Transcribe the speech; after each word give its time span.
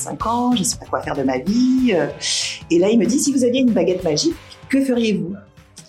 55 0.00 0.26
ans, 0.26 0.52
je 0.54 0.60
ne 0.60 0.64
sais 0.64 0.76
pas 0.78 0.86
quoi 0.86 1.02
faire 1.02 1.14
de 1.14 1.22
ma 1.22 1.38
vie. 1.38 1.94
Et 2.70 2.78
là, 2.78 2.88
il 2.88 2.98
me 2.98 3.04
dit, 3.04 3.18
si 3.18 3.32
vous 3.32 3.44
aviez 3.44 3.60
une 3.60 3.72
baguette 3.72 4.02
magique, 4.02 4.34
que 4.68 4.82
feriez-vous? 4.82 5.34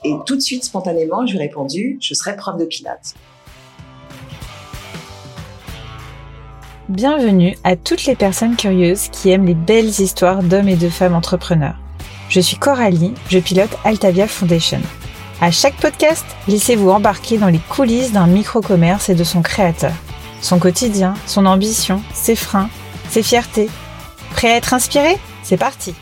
Et 0.03 0.13
tout 0.25 0.35
de 0.35 0.41
suite, 0.41 0.63
spontanément, 0.65 1.25
je 1.25 1.33
lui 1.33 1.39
ai 1.39 1.43
répondu, 1.43 1.97
je 2.01 2.13
serais 2.13 2.35
prof 2.35 2.57
de 2.57 2.65
pilates. 2.65 3.13
Bienvenue 6.89 7.55
à 7.63 7.77
toutes 7.77 8.05
les 8.05 8.15
personnes 8.15 8.57
curieuses 8.57 9.07
qui 9.09 9.29
aiment 9.29 9.45
les 9.45 9.53
belles 9.53 9.87
histoires 10.01 10.43
d'hommes 10.43 10.67
et 10.67 10.75
de 10.75 10.89
femmes 10.89 11.15
entrepreneurs. 11.15 11.77
Je 12.27 12.41
suis 12.41 12.57
Coralie, 12.57 13.13
je 13.29 13.39
pilote 13.39 13.77
Altavia 13.85 14.27
Foundation. 14.27 14.81
À 15.39 15.51
chaque 15.51 15.77
podcast, 15.77 16.25
laissez-vous 16.47 16.89
embarquer 16.89 17.37
dans 17.37 17.47
les 17.47 17.61
coulisses 17.69 18.11
d'un 18.11 18.27
micro-commerce 18.27 19.09
et 19.09 19.15
de 19.15 19.23
son 19.23 19.41
créateur. 19.41 19.93
Son 20.41 20.59
quotidien, 20.59 21.13
son 21.27 21.45
ambition, 21.45 22.01
ses 22.13 22.35
freins, 22.35 22.69
ses 23.09 23.23
fiertés. 23.23 23.69
Prêt 24.31 24.51
à 24.51 24.57
être 24.57 24.73
inspiré? 24.73 25.17
C'est 25.43 25.57
parti 25.57 25.93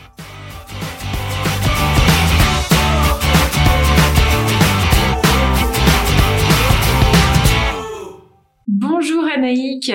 Bonjour 8.68 9.24
Anaïk 9.26 9.92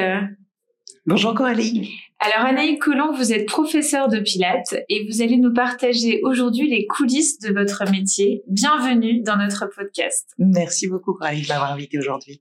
Bonjour 1.06 1.34
Coralie 1.34 1.90
alors 2.20 2.46
Anaïk 2.46 2.80
Collomb, 2.80 3.12
vous 3.12 3.34
êtes 3.34 3.44
professeur 3.44 4.08
de 4.08 4.18
Pilates 4.18 4.76
et 4.88 5.06
vous 5.06 5.20
allez 5.20 5.36
nous 5.36 5.52
partager 5.52 6.20
aujourd'hui 6.22 6.70
les 6.70 6.86
coulisses 6.86 7.38
de 7.40 7.52
votre 7.52 7.84
métier. 7.90 8.42
Bienvenue 8.48 9.20
dans 9.20 9.36
notre 9.36 9.66
podcast. 9.76 10.30
Merci 10.38 10.88
beaucoup 10.88 11.12
Coralie 11.12 11.42
de 11.42 11.48
m'avoir 11.48 11.72
invité 11.72 11.98
aujourd'hui. 11.98 12.40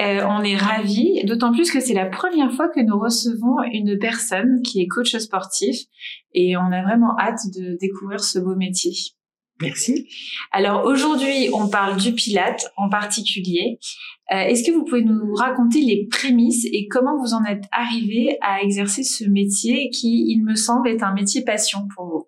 Euh, 0.00 0.24
on 0.26 0.42
est 0.42 0.56
ravis, 0.56 1.22
d'autant 1.24 1.52
plus 1.52 1.70
que 1.70 1.80
c'est 1.80 1.92
la 1.92 2.06
première 2.06 2.50
fois 2.52 2.68
que 2.68 2.80
nous 2.80 2.98
recevons 2.98 3.62
une 3.72 3.98
personne 3.98 4.62
qui 4.62 4.80
est 4.80 4.86
coach 4.86 5.14
sportif 5.16 5.76
et 6.32 6.56
on 6.56 6.72
a 6.72 6.82
vraiment 6.82 7.14
hâte 7.18 7.40
de 7.54 7.76
découvrir 7.78 8.24
ce 8.24 8.38
beau 8.38 8.56
métier. 8.56 8.92
Merci. 9.62 10.08
Alors 10.50 10.84
aujourd'hui, 10.84 11.48
on 11.54 11.68
parle 11.68 11.96
du 11.96 12.12
Pilate 12.12 12.66
en 12.76 12.88
particulier. 12.88 13.78
Euh, 14.32 14.40
est-ce 14.40 14.64
que 14.64 14.72
vous 14.72 14.84
pouvez 14.84 15.02
nous 15.02 15.34
raconter 15.34 15.80
les 15.80 16.06
prémices 16.10 16.64
et 16.64 16.88
comment 16.88 17.18
vous 17.18 17.34
en 17.34 17.44
êtes 17.44 17.64
arrivé 17.70 18.38
à 18.40 18.62
exercer 18.62 19.02
ce 19.02 19.24
métier 19.24 19.90
qui, 19.90 20.24
il 20.28 20.42
me 20.42 20.54
semble, 20.54 20.88
est 20.88 21.02
un 21.02 21.12
métier 21.12 21.42
passion 21.42 21.86
pour 21.94 22.06
vous? 22.06 22.26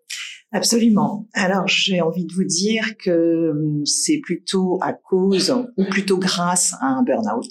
Absolument. 0.52 1.26
Alors, 1.32 1.66
j'ai 1.66 2.00
envie 2.00 2.26
de 2.26 2.32
vous 2.32 2.44
dire 2.44 2.96
que 2.96 3.50
hum, 3.50 3.84
c'est 3.84 4.20
plutôt 4.22 4.78
à 4.82 4.92
cause 4.92 5.52
ou 5.76 5.84
plutôt 5.84 6.18
grâce 6.18 6.74
à 6.80 6.86
un 6.86 7.02
burn-out. 7.02 7.50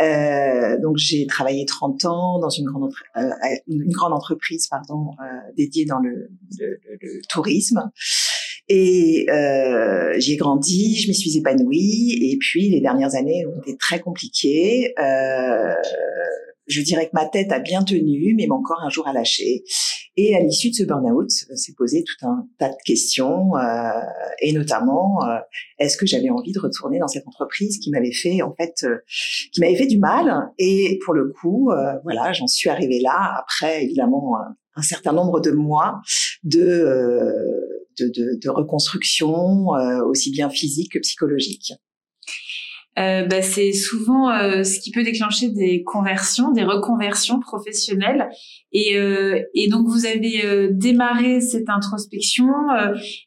Euh, 0.00 0.78
donc, 0.80 0.96
j'ai 0.96 1.26
travaillé 1.26 1.64
30 1.64 2.04
ans 2.04 2.38
dans 2.38 2.50
une 2.50 2.66
grande, 2.66 2.90
euh, 3.16 4.14
entreprise 4.14 4.68
dédiée 5.56 5.84
dans 5.84 5.98
le, 5.98 6.30
tourisme. 7.28 7.90
Et 8.68 9.26
euh, 9.30 10.14
j'ai 10.18 10.36
grandi, 10.36 10.96
je 10.96 11.08
me 11.08 11.12
suis 11.12 11.36
épanouie. 11.36 12.18
Et 12.20 12.36
puis, 12.38 12.68
les 12.68 12.80
dernières 12.80 13.14
années 13.14 13.46
ont 13.46 13.60
été 13.60 13.76
très 13.76 14.00
compliquées. 14.00 14.92
Euh, 14.98 15.74
je 16.66 16.80
dirais 16.82 17.06
que 17.06 17.12
ma 17.14 17.26
tête 17.26 17.52
a 17.52 17.60
bien 17.60 17.84
tenu, 17.84 18.34
mais 18.36 18.46
mon 18.48 18.60
corps 18.60 18.82
un 18.84 18.90
jour 18.90 19.06
a 19.06 19.12
lâché. 19.12 19.62
Et 20.16 20.34
à 20.34 20.40
l'issue 20.40 20.70
de 20.70 20.74
ce 20.74 20.82
burn-out, 20.82 21.30
s'est 21.30 21.74
posé 21.76 22.02
tout 22.02 22.26
un 22.26 22.48
tas 22.58 22.70
de 22.70 22.76
questions, 22.84 23.54
euh, 23.56 24.00
et 24.40 24.52
notamment, 24.52 25.22
euh, 25.22 25.38
est-ce 25.78 25.96
que 25.96 26.06
j'avais 26.06 26.30
envie 26.30 26.52
de 26.52 26.58
retourner 26.58 26.98
dans 26.98 27.06
cette 27.06 27.26
entreprise 27.28 27.78
qui 27.78 27.90
m'avait 27.90 28.12
fait, 28.12 28.40
en 28.42 28.54
fait, 28.54 28.84
euh, 28.84 28.96
qui 29.52 29.60
m'avait 29.60 29.76
fait 29.76 29.86
du 29.86 29.98
mal? 29.98 30.50
Et 30.58 30.98
pour 31.04 31.12
le 31.14 31.28
coup, 31.28 31.70
euh, 31.70 31.92
voilà, 32.02 32.32
j'en 32.32 32.46
suis 32.46 32.70
arrivée 32.70 33.00
là 33.00 33.36
après 33.38 33.84
évidemment 33.84 34.36
un 34.74 34.82
certain 34.82 35.12
nombre 35.12 35.40
de 35.40 35.50
mois 35.50 36.00
de 36.44 37.65
de, 37.98 38.06
de, 38.08 38.38
de, 38.42 38.50
reconstruction, 38.50 39.68
aussi 40.08 40.30
bien 40.30 40.50
physique 40.50 40.92
que 40.92 40.98
psychologique. 40.98 41.72
Euh, 42.98 43.26
bah, 43.26 43.42
c'est 43.42 43.72
souvent 43.72 44.30
euh, 44.30 44.62
ce 44.64 44.80
qui 44.80 44.90
peut 44.90 45.02
déclencher 45.02 45.50
des 45.50 45.82
conversions, 45.84 46.50
des 46.52 46.64
reconversions 46.64 47.40
professionnelles. 47.40 48.30
Et, 48.72 48.96
euh, 48.96 49.42
et 49.54 49.68
donc 49.68 49.86
vous 49.86 50.06
avez 50.06 50.70
démarré 50.70 51.40
cette 51.40 51.68
introspection. 51.68 52.46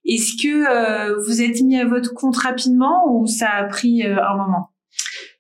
Est-ce 0.06 0.42
que 0.42 1.20
vous 1.26 1.42
êtes 1.42 1.62
mis 1.62 1.78
à 1.78 1.86
votre 1.86 2.14
compte 2.14 2.38
rapidement 2.38 3.04
ou 3.12 3.28
ça 3.28 3.50
a 3.50 3.64
pris 3.66 4.04
un 4.04 4.36
moment? 4.38 4.70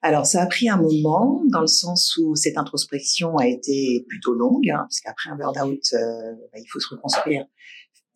Alors, 0.01 0.25
ça 0.25 0.41
a 0.41 0.45
pris 0.45 0.69
un 0.69 0.77
moment, 0.77 1.41
dans 1.51 1.59
le 1.59 1.67
sens 1.67 2.15
où 2.17 2.33
cette 2.33 2.57
introspection 2.57 3.35
a 3.35 3.47
été 3.47 4.05
plutôt 4.07 4.33
longue, 4.33 4.69
hein, 4.69 4.83
parce 4.83 5.01
qu'après 5.01 5.29
un 5.29 5.35
burn-out, 5.35 5.81
bah, 5.91 6.57
il 6.57 6.65
faut 6.71 6.79
se 6.79 6.87
reconstruire 6.95 7.45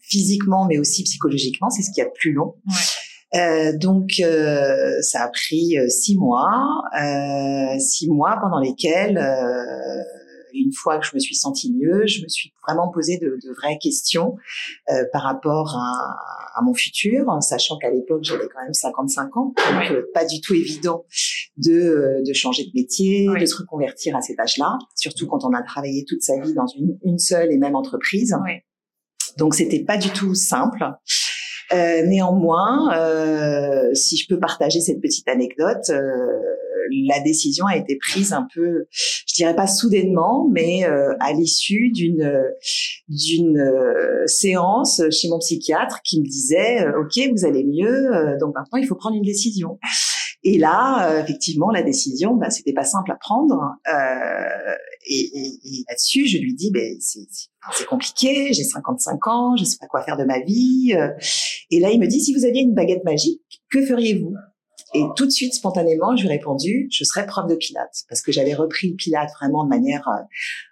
physiquement, 0.04 0.66
mais 0.68 0.78
aussi 0.78 1.04
psychologiquement. 1.04 1.70
C'est 1.70 1.82
ce 1.82 1.92
qui 1.92 2.02
est 2.02 2.12
plus 2.14 2.34
long. 2.34 2.56
Ouais. 2.68 2.74
Euh, 3.36 3.76
donc, 3.76 4.20
euh, 4.20 5.02
ça 5.02 5.24
a 5.24 5.30
pris 5.30 5.78
euh, 5.78 5.88
six 5.90 6.16
mois, 6.16 6.84
euh, 7.00 7.80
six 7.80 8.08
mois 8.08 8.38
pendant 8.40 8.60
lesquels, 8.60 9.18
euh, 9.18 10.04
une 10.54 10.72
fois 10.72 11.00
que 11.00 11.06
je 11.08 11.16
me 11.16 11.20
suis 11.20 11.34
sentie 11.34 11.74
mieux, 11.74 12.06
je 12.06 12.22
me 12.22 12.28
suis 12.28 12.54
vraiment 12.68 12.92
posé 12.92 13.18
de, 13.18 13.40
de 13.44 13.56
vraies 13.56 13.80
questions 13.82 14.36
par 15.12 15.24
rapport 15.24 15.76
à, 15.76 16.60
à, 16.60 16.62
mon 16.62 16.76
futur, 16.76 17.28
en 17.28 17.42
sachant 17.42 17.80
qu'à 17.80 17.90
l'époque 17.90 18.24
j'avais 18.24 18.48
quand 18.54 18.62
même 18.62 18.72
55 18.72 19.36
ans, 19.36 19.46
donc 19.58 20.04
pas 20.14 20.26
du 20.26 20.42
tout 20.42 20.54
évident 20.54 21.06
de, 21.58 22.22
de 22.24 22.34
changer 22.34 22.66
de 22.66 22.72
métier, 22.76 23.28
de 23.28 23.46
se 23.48 23.56
reconvertir 23.56 24.16
à 24.16 24.22
cet 24.22 24.40
âge-là, 24.40 24.78
surtout 24.94 25.26
quand 25.26 25.44
on 25.44 25.54
a 25.54 25.64
travaillé 25.64 26.06
toute 26.08 26.22
sa 26.22 26.40
vie 26.40 26.54
dans 26.54 26.68
une, 26.68 27.00
une 27.04 27.18
seule 27.18 27.52
et 27.52 27.58
même 27.58 27.76
entreprise. 27.76 28.36
Donc 29.38 29.56
c'était 29.56 29.84
pas 29.84 29.98
du 29.98 30.10
tout 30.10 30.36
simple. 30.36 30.84
Euh, 31.72 32.06
néanmoins, 32.06 32.96
euh, 32.98 33.94
si 33.94 34.18
je 34.18 34.28
peux 34.28 34.40
partager 34.40 34.80
cette 34.80 35.02
petite 35.02 35.28
anecdote, 35.28 35.90
euh, 35.90 36.02
la 37.08 37.20
décision 37.22 37.66
a 37.66 37.78
été 37.78 37.98
prise 37.98 38.34
un 38.34 38.46
peu, 38.54 38.86
je 38.92 39.34
dirais 39.34 39.56
pas 39.56 39.68
soudainement, 39.68 40.48
mais 40.52 40.86
euh, 40.86 41.16
à 41.20 41.34
l'issue 41.34 41.90
d'une 41.92 42.30
d'une 43.08 43.58
euh, 43.58 44.28
séance 44.28 45.02
chez 45.10 45.30
mon 45.30 45.40
psychiatre 45.40 46.02
qui 46.04 46.20
me 46.20 46.26
disait 46.26 46.86
OK, 47.00 47.32
vous 47.36 47.46
allez 47.46 47.64
mieux, 47.64 48.38
donc 48.40 48.54
maintenant 48.54 48.78
il 48.78 48.86
faut 48.86 48.96
prendre 48.96 49.16
une 49.16 49.24
décision. 49.24 49.80
Et 50.44 50.58
là, 50.58 51.22
effectivement, 51.22 51.72
la 51.72 51.84
décision, 51.84 52.36
bah, 52.36 52.50
c'était 52.50 52.74
pas 52.74 52.84
simple 52.84 53.12
à 53.12 53.16
prendre. 53.16 53.76
et, 55.08 55.20
et, 55.20 55.48
et 55.64 55.84
là-dessus, 55.88 56.28
je 56.28 56.38
lui 56.38 56.54
dis, 56.54 56.70
ben, 56.72 56.98
c'est 57.00 57.28
c'est 57.72 57.86
compliqué, 57.86 58.52
j'ai 58.52 58.64
55 58.64 59.28
ans, 59.28 59.56
je 59.56 59.64
sais 59.64 59.78
pas 59.80 59.88
quoi 59.88 60.02
faire 60.02 60.18
de 60.18 60.26
ma 60.26 60.40
vie. 60.42 60.94
Et 61.72 61.80
là, 61.80 61.92
il 61.92 62.00
me 62.00 62.08
dit, 62.08 62.20
si 62.20 62.34
vous 62.34 62.44
aviez 62.44 62.62
une 62.62 62.74
baguette 62.74 63.06
magique, 63.06 63.42
que 63.72 63.86
feriez-vous? 63.86 64.36
Et 64.96 65.04
tout 65.16 65.26
de 65.26 65.32
suite, 65.32 65.54
spontanément, 65.56 66.16
je 66.16 66.22
lui 66.22 66.30
ai 66.30 66.38
répondu, 66.38 66.88
je 66.92 67.04
serais 67.04 67.26
prof 67.26 67.48
de 67.48 67.56
pilates, 67.56 68.04
parce 68.10 68.22
que 68.22 68.32
j'avais 68.32 68.54
repris 68.54 68.92
le 68.92 68.96
pilates 68.96 69.32
vraiment 69.40 69.64
de 69.64 69.70
manière 69.70 70.08
euh, 70.08 70.22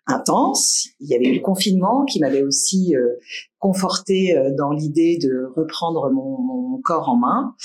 intense. 0.06 0.90
Il 1.00 1.10
y 1.10 1.16
avait 1.16 1.26
eu 1.26 1.34
le 1.36 1.42
confinement 1.42 2.06
qui 2.06 2.20
m'avait 2.20 2.44
aussi 2.44 2.96
euh, 2.96 3.16
conforté 3.58 4.38
euh, 4.38 4.52
dans 4.56 4.72
l'idée 4.72 5.18
de 5.20 5.52
reprendre 5.56 6.12
mon, 6.12 6.40
mon, 6.40 6.82
corps 6.84 7.10
en 7.10 7.18
main. 7.18 7.56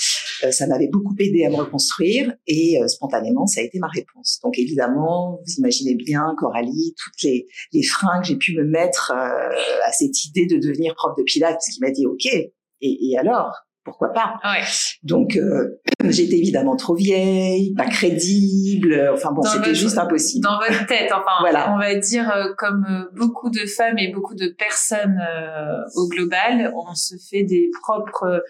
Ça 0.51 0.67
m'avait 0.67 0.87
beaucoup 0.87 1.15
aidé 1.19 1.45
à 1.45 1.49
me 1.49 1.55
reconstruire 1.55 2.33
et 2.47 2.79
spontanément, 2.87 3.45
ça 3.47 3.61
a 3.61 3.63
été 3.63 3.79
ma 3.79 3.87
réponse. 3.87 4.39
Donc 4.43 4.57
évidemment, 4.57 5.39
vous 5.45 5.53
imaginez 5.57 5.95
bien, 5.95 6.35
Coralie, 6.37 6.93
toutes 7.03 7.21
les, 7.23 7.47
les 7.73 7.83
freins 7.83 8.21
que 8.21 8.27
j'ai 8.27 8.37
pu 8.37 8.55
me 8.55 8.63
mettre 8.63 9.11
à 9.11 9.91
cette 9.91 10.25
idée 10.25 10.45
de 10.45 10.57
devenir 10.57 10.95
prof 10.95 11.13
de 11.17 11.23
pilates, 11.23 11.61
qu'il 11.73 11.83
m'a 11.83 11.91
dit, 11.91 12.05
OK, 12.05 12.25
et, 12.25 12.51
et 12.81 13.17
alors? 13.17 13.53
Pourquoi 13.83 14.09
pas? 14.09 14.33
Ouais. 14.43 14.65
Donc 15.03 15.37
euh, 15.37 15.79
j'étais 16.09 16.35
évidemment 16.35 16.75
trop 16.75 16.93
vieille, 16.93 17.73
pas 17.73 17.85
crédible. 17.85 19.09
Enfin 19.13 19.31
bon, 19.31 19.43
c'était 19.43 19.73
juste 19.73 19.97
impossible. 19.97 20.43
Dans 20.43 20.59
votre 20.59 20.85
tête, 20.87 21.09
enfin, 21.13 21.31
voilà. 21.39 21.73
on 21.73 21.77
va 21.77 21.95
dire 21.95 22.29
euh, 22.29 22.51
comme 22.57 22.85
euh, 22.89 23.05
beaucoup 23.17 23.49
de 23.49 23.65
femmes 23.65 23.97
et 23.97 24.11
beaucoup 24.11 24.35
de 24.35 24.47
personnes 24.49 25.17
euh, 25.21 25.77
au 25.95 26.09
global, 26.09 26.73
on 26.75 26.95
se 26.95 27.15
fait 27.31 27.43
des 27.43 27.69
propres 27.81 28.43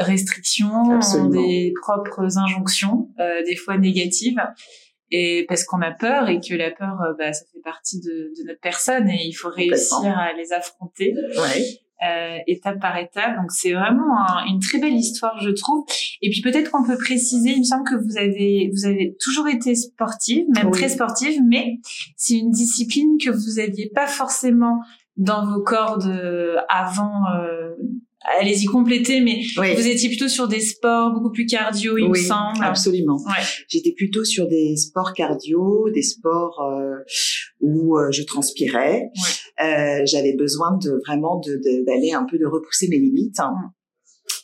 restrictions, 0.00 0.90
Absolument. 0.90 1.30
des 1.30 1.72
propres 1.80 2.38
injonctions, 2.38 3.08
euh, 3.20 3.42
des 3.44 3.56
fois 3.56 3.78
négatives. 3.78 4.40
Et 5.12 5.44
parce 5.48 5.64
qu'on 5.64 5.82
a 5.82 5.90
peur 5.90 6.28
et 6.28 6.40
que 6.40 6.54
la 6.54 6.70
peur, 6.70 6.96
bah, 7.18 7.32
ça 7.32 7.44
fait 7.52 7.60
partie 7.62 8.00
de, 8.00 8.32
de, 8.38 8.46
notre 8.46 8.60
personne 8.60 9.08
et 9.08 9.26
il 9.26 9.32
faut 9.32 9.48
réussir 9.48 10.16
à 10.16 10.32
les 10.34 10.52
affronter. 10.52 11.14
Ouais 11.36 11.80
euh, 12.02 12.38
étape 12.46 12.80
par 12.80 12.96
étape. 12.96 13.36
Donc 13.36 13.50
c'est 13.50 13.72
vraiment 13.72 14.16
une 14.48 14.58
très 14.58 14.78
belle 14.78 14.94
histoire, 14.94 15.38
je 15.40 15.50
trouve. 15.50 15.84
Et 16.22 16.30
puis 16.30 16.40
peut-être 16.40 16.70
qu'on 16.70 16.82
peut 16.82 16.96
préciser, 16.96 17.50
il 17.50 17.58
me 17.58 17.64
semble 17.64 17.86
que 17.86 17.94
vous 17.94 18.16
avez 18.16 18.70
vous 18.72 18.86
avez 18.86 19.16
toujours 19.22 19.48
été 19.48 19.74
sportive, 19.74 20.46
même 20.54 20.70
très 20.70 20.88
sportive, 20.88 21.40
mais 21.46 21.78
c'est 22.16 22.38
une 22.38 22.50
discipline 22.50 23.18
que 23.22 23.28
vous 23.28 23.58
aviez 23.58 23.90
pas 23.94 24.06
forcément 24.06 24.80
dans 25.18 25.44
vos 25.44 25.60
cordes 25.60 26.64
avant 26.70 27.26
euh, 27.34 27.69
allez-y 28.38 28.66
compléter, 28.66 29.20
mais 29.20 29.40
vous 29.56 29.86
étiez 29.86 30.08
plutôt 30.08 30.28
sur 30.28 30.48
des 30.48 30.60
sports 30.60 31.12
beaucoup 31.12 31.30
plus 31.30 31.46
cardio, 31.46 31.96
il 31.98 32.08
me 32.08 32.14
semble. 32.14 32.62
Absolument. 32.62 33.18
J'étais 33.68 33.92
plutôt 33.92 34.24
sur 34.24 34.46
des 34.48 34.76
sports 34.76 35.12
cardio, 35.14 35.88
des 35.90 36.02
sports 36.02 36.60
euh, 36.60 36.96
où 37.60 37.96
euh, 37.96 38.10
je 38.10 38.22
transpirais. 38.22 39.10
Euh, 39.62 40.02
J'avais 40.04 40.34
besoin 40.34 40.76
de 40.82 41.00
vraiment 41.06 41.40
d'aller 41.86 42.12
un 42.12 42.24
peu 42.24 42.38
de 42.38 42.46
repousser 42.46 42.88
mes 42.88 42.98
limites. 42.98 43.40
Hein. 43.40 43.54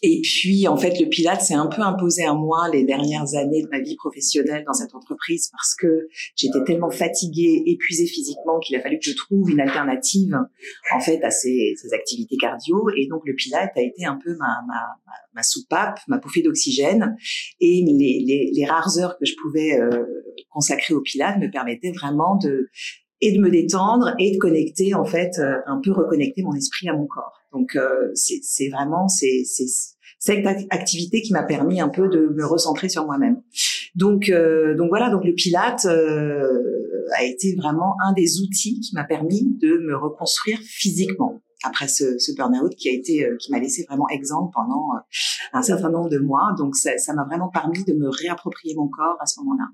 Et 0.02 0.20
puis, 0.22 0.68
en 0.68 0.76
fait, 0.76 1.00
le 1.00 1.06
Pilate 1.06 1.40
s'est 1.40 1.54
un 1.54 1.66
peu 1.66 1.82
imposé 1.82 2.24
à 2.24 2.34
moi 2.34 2.68
les 2.70 2.84
dernières 2.84 3.34
années 3.34 3.62
de 3.62 3.68
ma 3.68 3.80
vie 3.80 3.96
professionnelle 3.96 4.64
dans 4.66 4.74
cette 4.74 4.94
entreprise 4.94 5.48
parce 5.50 5.74
que 5.74 6.08
j'étais 6.34 6.62
tellement 6.64 6.90
fatiguée, 6.90 7.62
épuisée 7.66 8.06
physiquement 8.06 8.58
qu'il 8.60 8.76
a 8.76 8.80
fallu 8.80 8.98
que 8.98 9.10
je 9.10 9.16
trouve 9.16 9.50
une 9.50 9.60
alternative, 9.60 10.38
en 10.94 11.00
fait, 11.00 11.22
à 11.22 11.30
ces, 11.30 11.74
activités 11.92 12.36
cardio. 12.36 12.90
Et 12.96 13.06
donc, 13.06 13.22
le 13.24 13.34
Pilate 13.34 13.72
a 13.76 13.82
été 13.82 14.04
un 14.04 14.18
peu 14.22 14.36
ma, 14.36 15.42
soupape, 15.42 15.98
ma 16.08 16.18
bouffée 16.18 16.42
d'oxygène. 16.42 17.16
Et 17.60 17.84
les, 17.86 18.66
rares 18.66 18.98
heures 18.98 19.16
que 19.18 19.24
je 19.24 19.34
pouvais 19.40 19.78
euh, 19.78 20.04
consacrer 20.50 20.94
au 20.94 21.00
Pilate 21.00 21.38
me 21.38 21.50
permettaient 21.50 21.92
vraiment 21.92 22.36
de 22.36 22.68
et 23.20 23.32
de 23.32 23.40
me 23.40 23.50
détendre 23.50 24.14
et 24.18 24.32
de 24.32 24.38
connecter 24.38 24.94
en 24.94 25.04
fait 25.04 25.38
euh, 25.38 25.56
un 25.66 25.80
peu 25.82 25.92
reconnecter 25.92 26.42
mon 26.42 26.54
esprit 26.54 26.88
à 26.88 26.92
mon 26.92 27.06
corps. 27.06 27.40
Donc 27.56 27.76
euh, 27.76 28.10
c'est 28.14 28.68
vraiment 28.68 29.08
c'est 29.08 29.44
cette 30.18 30.46
activité 30.70 31.22
qui 31.22 31.32
m'a 31.32 31.42
permis 31.42 31.80
un 31.80 31.88
peu 31.88 32.08
de 32.08 32.32
me 32.34 32.44
recentrer 32.44 32.88
sur 32.88 33.06
moi-même. 33.06 33.42
Donc 33.94 34.28
euh, 34.28 34.74
donc 34.76 34.88
voilà 34.88 35.10
donc 35.10 35.24
le 35.24 35.34
Pilate 35.34 35.86
a 35.86 37.24
été 37.24 37.54
vraiment 37.56 37.96
un 38.04 38.12
des 38.12 38.40
outils 38.40 38.80
qui 38.80 38.94
m'a 38.94 39.04
permis 39.04 39.56
de 39.60 39.78
me 39.78 39.96
reconstruire 39.96 40.58
physiquement 40.62 41.40
après 41.64 41.88
ce, 41.88 42.18
ce 42.18 42.32
burn-out 42.36 42.74
qui 42.76 42.88
a 42.90 42.92
été 42.92 43.26
qui 43.40 43.50
m'a 43.50 43.58
laissé 43.58 43.84
vraiment 43.88 44.08
exemple 44.08 44.52
pendant 44.54 44.88
un 45.52 45.62
certain 45.62 45.90
nombre 45.90 46.10
de 46.10 46.18
mois. 46.18 46.54
Donc 46.58 46.76
ça 46.76 47.14
m'a 47.14 47.24
vraiment 47.24 47.48
permis 47.48 47.84
de 47.84 47.94
me 47.94 48.08
réapproprier 48.08 48.74
mon 48.74 48.88
corps 48.88 49.16
à 49.20 49.26
ce 49.26 49.40
moment-là. 49.40 49.68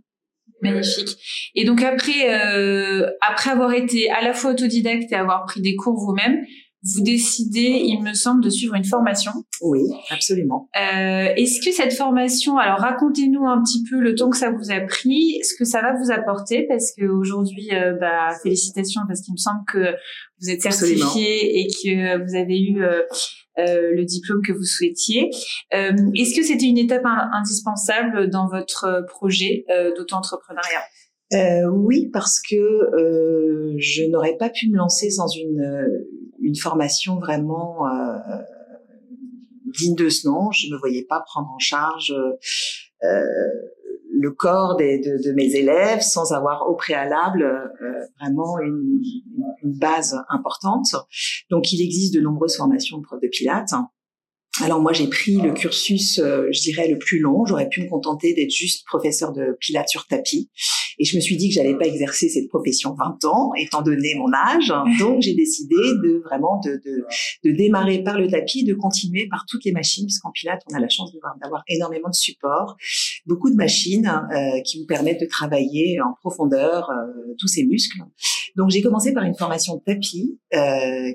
Magnifique. 0.62 1.16
Et 1.54 1.64
donc 1.64 1.82
après, 1.82 2.32
euh, 2.32 3.10
après 3.20 3.50
avoir 3.50 3.72
été 3.72 4.10
à 4.10 4.22
la 4.22 4.32
fois 4.32 4.52
autodidacte 4.52 5.10
et 5.10 5.14
avoir 5.14 5.44
pris 5.44 5.60
des 5.60 5.74
cours 5.74 5.98
vous-même, 5.98 6.38
vous 6.84 7.02
décidez, 7.02 7.82
il 7.84 8.02
me 8.02 8.12
semble, 8.12 8.42
de 8.42 8.50
suivre 8.50 8.74
une 8.74 8.84
formation. 8.84 9.30
Oui, 9.60 9.82
absolument. 10.10 10.68
Euh, 10.76 11.28
Est-ce 11.36 11.64
que 11.64 11.72
cette 11.72 11.92
formation, 11.92 12.58
alors 12.58 12.80
racontez-nous 12.80 13.46
un 13.46 13.62
petit 13.62 13.84
peu 13.88 14.00
le 14.00 14.14
temps 14.14 14.30
que 14.30 14.36
ça 14.36 14.50
vous 14.50 14.72
a 14.72 14.80
pris, 14.80 15.38
ce 15.44 15.54
que 15.54 15.64
ça 15.64 15.80
va 15.80 15.94
vous 15.94 16.10
apporter, 16.10 16.66
parce 16.68 16.92
qu'aujourd'hui, 16.96 17.68
euh, 17.72 17.94
bah, 18.00 18.30
félicitations, 18.42 19.02
parce 19.06 19.20
qu'il 19.20 19.32
me 19.34 19.38
semble 19.38 19.62
que 19.72 19.94
vous 20.40 20.50
êtes 20.50 20.62
certifié 20.62 21.60
et 21.60 21.68
que 21.68 22.24
vous 22.24 22.34
avez 22.34 22.60
eu 22.60 22.82
euh, 22.82 23.02
euh, 23.58 23.92
le 23.94 24.04
diplôme 24.04 24.42
que 24.42 24.52
vous 24.52 24.64
souhaitiez. 24.64 25.30
Euh, 25.74 25.92
Est-ce 26.16 26.34
que 26.34 26.42
c'était 26.42 26.66
une 26.66 26.78
étape 26.78 27.04
indispensable 27.04 28.28
dans 28.28 28.48
votre 28.48 29.04
projet 29.06 29.64
euh, 29.70 29.94
d'auto-entrepreneuriat? 29.96 30.80
Euh, 31.34 31.70
oui, 31.70 32.10
parce 32.12 32.40
que 32.40 32.56
euh, 32.56 33.74
je 33.78 34.02
n'aurais 34.10 34.36
pas 34.36 34.50
pu 34.50 34.68
me 34.68 34.76
lancer 34.76 35.10
sans 35.10 35.28
une, 35.28 35.62
une 36.42 36.56
formation 36.56 37.18
vraiment 37.18 37.86
euh, 37.86 38.18
digne 39.78 39.94
de 39.94 40.08
ce 40.08 40.28
nom. 40.28 40.50
Je 40.50 40.68
ne 40.68 40.74
me 40.74 40.78
voyais 40.78 41.04
pas 41.04 41.20
prendre 41.20 41.48
en 41.48 41.58
charge 41.58 42.12
euh, 43.04 43.22
le 44.14 44.30
corps 44.30 44.76
de, 44.76 45.32
mes 45.32 45.54
élèves 45.54 46.00
sans 46.00 46.32
avoir 46.32 46.68
au 46.68 46.74
préalable 46.74 47.42
euh, 47.42 48.06
vraiment 48.20 48.58
une, 48.58 49.00
une, 49.62 49.72
base 49.78 50.16
importante. 50.28 50.94
Donc, 51.50 51.72
il 51.72 51.82
existe 51.82 52.14
de 52.14 52.20
nombreuses 52.20 52.56
formations 52.56 52.98
de 52.98 53.02
profs 53.02 53.20
de 53.20 53.28
pilates. 53.28 53.72
Alors 54.60 54.80
moi 54.80 54.92
j'ai 54.92 55.08
pris 55.08 55.36
le 55.36 55.54
cursus, 55.54 56.18
euh, 56.18 56.46
je 56.52 56.60
dirais 56.60 56.86
le 56.86 56.98
plus 56.98 57.20
long. 57.20 57.46
J'aurais 57.46 57.70
pu 57.70 57.82
me 57.82 57.88
contenter 57.88 58.34
d'être 58.34 58.50
juste 58.50 58.84
professeur 58.86 59.32
de 59.32 59.56
pilates 59.58 59.88
sur 59.88 60.06
tapis. 60.06 60.50
Et 60.98 61.06
je 61.06 61.16
me 61.16 61.22
suis 61.22 61.38
dit 61.38 61.48
que 61.48 61.54
j'allais 61.54 61.76
pas 61.76 61.86
exercer 61.86 62.28
cette 62.28 62.48
profession 62.48 62.94
20 62.94 63.24
ans, 63.24 63.52
étant 63.58 63.80
donné 63.80 64.14
mon 64.14 64.30
âge. 64.34 64.70
Donc 64.98 65.22
j'ai 65.22 65.34
décidé 65.34 65.74
de 65.74 66.22
vraiment 66.22 66.60
de, 66.62 66.72
de, 66.84 67.04
de, 67.44 67.56
démarrer 67.56 68.02
par 68.02 68.18
le 68.18 68.28
tapis, 68.28 68.62
de 68.62 68.74
continuer 68.74 69.26
par 69.30 69.46
toutes 69.48 69.64
les 69.64 69.72
machines, 69.72 70.04
puisqu'en 70.04 70.30
pilates 70.32 70.60
on 70.70 70.74
a 70.76 70.80
la 70.80 70.88
chance 70.90 71.10
d'avoir 71.40 71.62
énormément 71.68 72.10
de 72.10 72.14
support, 72.14 72.76
beaucoup 73.24 73.48
de 73.48 73.56
machines 73.56 74.06
euh, 74.06 74.60
qui 74.66 74.80
vous 74.80 74.86
permettent 74.86 75.20
de 75.22 75.26
travailler 75.26 75.98
en 76.02 76.12
profondeur 76.20 76.90
euh, 76.90 77.34
tous 77.38 77.48
ces 77.48 77.64
muscles. 77.64 78.02
Donc 78.56 78.68
j'ai 78.68 78.82
commencé 78.82 79.14
par 79.14 79.24
une 79.24 79.34
formation 79.34 79.76
de 79.76 79.82
tapis 79.82 80.38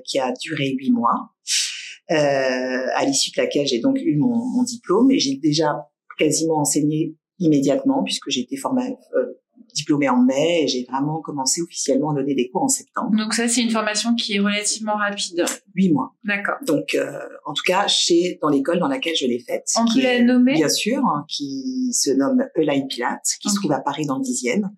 qui 0.04 0.18
a 0.18 0.32
duré 0.42 0.74
huit 0.76 0.90
mois 0.90 1.30
euh, 1.48 1.67
à 2.10 3.04
l'issue 3.04 3.30
de 3.32 3.40
laquelle 3.42 3.66
j'ai 3.66 3.80
donc 3.80 3.98
eu 4.00 4.16
mon, 4.16 4.36
mon 4.36 4.62
diplôme 4.62 5.10
et 5.10 5.18
j'ai 5.18 5.36
déjà 5.36 5.88
quasiment 6.18 6.58
enseigné 6.58 7.14
immédiatement 7.38 8.02
puisque 8.02 8.28
j'ai 8.30 8.40
été 8.40 8.56
formée 8.56 8.96
euh, 9.16 9.26
diplômée 9.74 10.08
en 10.08 10.22
mai 10.22 10.64
et 10.64 10.68
j'ai 10.68 10.84
vraiment 10.90 11.20
commencé 11.20 11.60
officiellement 11.62 12.10
à 12.10 12.14
donner 12.14 12.34
des 12.34 12.48
cours 12.50 12.64
en 12.64 12.68
septembre. 12.68 13.16
Donc 13.16 13.34
ça, 13.34 13.46
c'est 13.46 13.62
une 13.62 13.70
formation 13.70 14.14
qui 14.14 14.34
est 14.34 14.40
relativement 14.40 14.96
rapide. 14.96 15.44
Huit 15.74 15.92
mois. 15.92 16.14
D'accord. 16.24 16.56
Donc, 16.66 16.94
euh, 16.94 17.20
en 17.44 17.52
tout 17.52 17.62
cas, 17.64 17.86
chez 17.86 18.38
dans 18.42 18.48
l'école 18.48 18.80
dans 18.80 18.88
laquelle 18.88 19.14
je 19.14 19.26
l'ai 19.26 19.38
faite. 19.38 19.68
On 19.76 19.84
peut 19.92 20.02
la 20.02 20.22
nommer? 20.22 20.54
Bien 20.54 20.68
sûr, 20.68 20.98
hein, 21.04 21.24
qui 21.28 21.92
se 21.92 22.10
nomme 22.10 22.44
Eline 22.56 22.88
Pilate, 22.88 23.22
qui 23.40 23.50
se 23.50 23.56
trouve 23.56 23.72
à 23.72 23.80
Paris 23.80 24.06
dans 24.06 24.16
le 24.16 24.24
dixième. 24.24 24.70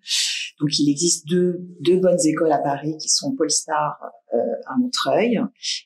Donc, 0.61 0.77
il 0.79 0.89
existe 0.89 1.27
deux, 1.27 1.57
deux 1.81 1.99
bonnes 1.99 2.23
écoles 2.23 2.51
à 2.51 2.59
Paris 2.59 2.95
qui 3.01 3.09
sont 3.09 3.35
Polestar 3.35 3.99
euh, 4.33 4.37
à 4.67 4.77
Montreuil 4.77 5.39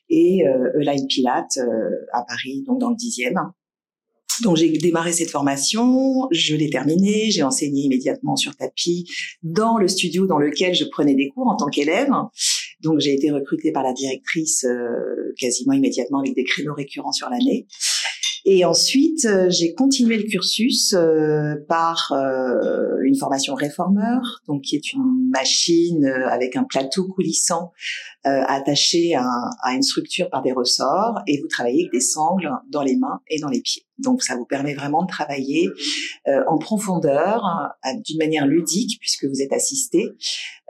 et 0.08 0.46
euh, 0.46 0.80
Eline 0.80 1.06
Pilate 1.08 1.56
euh, 1.58 2.06
à 2.12 2.22
Paris, 2.22 2.62
donc 2.66 2.78
dans 2.78 2.90
le 2.90 2.96
dixième. 2.96 3.40
Donc 4.42 4.56
j'ai 4.56 4.68
démarré 4.76 5.12
cette 5.12 5.30
formation, 5.30 6.28
je 6.30 6.54
l'ai 6.54 6.68
terminée, 6.68 7.30
j'ai 7.30 7.42
enseigné 7.42 7.82
immédiatement 7.82 8.36
sur 8.36 8.54
tapis 8.54 9.08
dans 9.42 9.78
le 9.78 9.88
studio 9.88 10.26
dans 10.26 10.38
lequel 10.38 10.74
je 10.74 10.84
prenais 10.84 11.14
des 11.14 11.28
cours 11.28 11.48
en 11.48 11.56
tant 11.56 11.68
qu'élève. 11.68 12.10
Donc 12.82 13.00
j'ai 13.00 13.14
été 13.14 13.30
recrutée 13.30 13.72
par 13.72 13.82
la 13.82 13.94
directrice 13.94 14.64
euh, 14.64 15.32
quasiment 15.38 15.72
immédiatement 15.72 16.20
avec 16.20 16.34
des 16.34 16.44
créneaux 16.44 16.74
récurrents 16.74 17.12
sur 17.12 17.30
l'année. 17.30 17.66
Et 18.48 18.64
ensuite, 18.64 19.24
euh, 19.24 19.50
j'ai 19.50 19.74
continué 19.74 20.16
le 20.18 20.22
cursus 20.22 20.94
euh, 20.94 21.56
par 21.68 22.12
euh, 22.12 23.00
une 23.02 23.16
formation 23.16 23.56
réformeur, 23.56 24.20
donc 24.46 24.62
qui 24.62 24.76
est 24.76 24.92
une 24.92 25.30
machine 25.30 26.06
avec 26.06 26.54
un 26.54 26.62
plateau 26.62 27.08
coulissant 27.08 27.72
attaché 28.26 29.14
à, 29.14 29.24
à, 29.62 29.74
une 29.74 29.82
structure 29.82 30.28
par 30.30 30.42
des 30.42 30.52
ressorts, 30.52 31.20
et 31.26 31.40
vous 31.40 31.48
travaillez 31.48 31.82
avec 31.82 31.92
des 31.92 32.00
sangles 32.00 32.50
dans 32.70 32.82
les 32.82 32.96
mains 32.96 33.20
et 33.28 33.38
dans 33.38 33.48
les 33.48 33.60
pieds. 33.60 33.82
Donc 33.98 34.22
ça 34.22 34.36
vous 34.36 34.44
permet 34.44 34.74
vraiment 34.74 35.02
de 35.02 35.08
travailler 35.08 35.68
euh, 36.28 36.42
en 36.48 36.58
profondeur, 36.58 37.42
d'une 38.04 38.18
manière 38.18 38.46
ludique, 38.46 38.98
puisque 39.00 39.24
vous 39.24 39.40
êtes 39.40 39.52
assisté, 39.52 40.10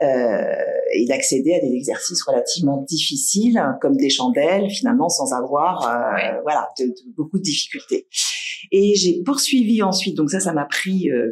euh, 0.01 0.55
et 0.93 1.05
d'accéder 1.05 1.53
à 1.53 1.59
des 1.59 1.73
exercices 1.73 2.23
relativement 2.23 2.83
difficiles, 2.87 3.61
comme 3.81 3.97
des 3.97 4.09
chandelles, 4.09 4.69
finalement 4.69 5.09
sans 5.09 5.33
avoir 5.33 5.87
euh, 5.87 6.39
voilà 6.43 6.69
de, 6.79 6.85
de, 6.85 7.15
beaucoup 7.15 7.37
de 7.37 7.43
difficultés. 7.43 8.07
Et 8.71 8.95
j'ai 8.95 9.21
poursuivi 9.23 9.81
ensuite, 9.81 10.15
donc 10.15 10.29
ça, 10.29 10.39
ça 10.39 10.53
m'a 10.53 10.65
pris 10.65 11.09
euh, 11.09 11.29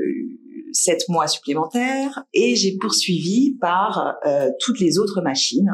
sept 0.76 1.08
mois 1.08 1.28
supplémentaires 1.28 2.24
et 2.34 2.56
j'ai 2.56 2.76
poursuivi 2.78 3.56
par 3.62 4.16
euh, 4.26 4.50
toutes 4.60 4.80
les 4.80 5.00
autres 5.00 5.22
machines 5.22 5.72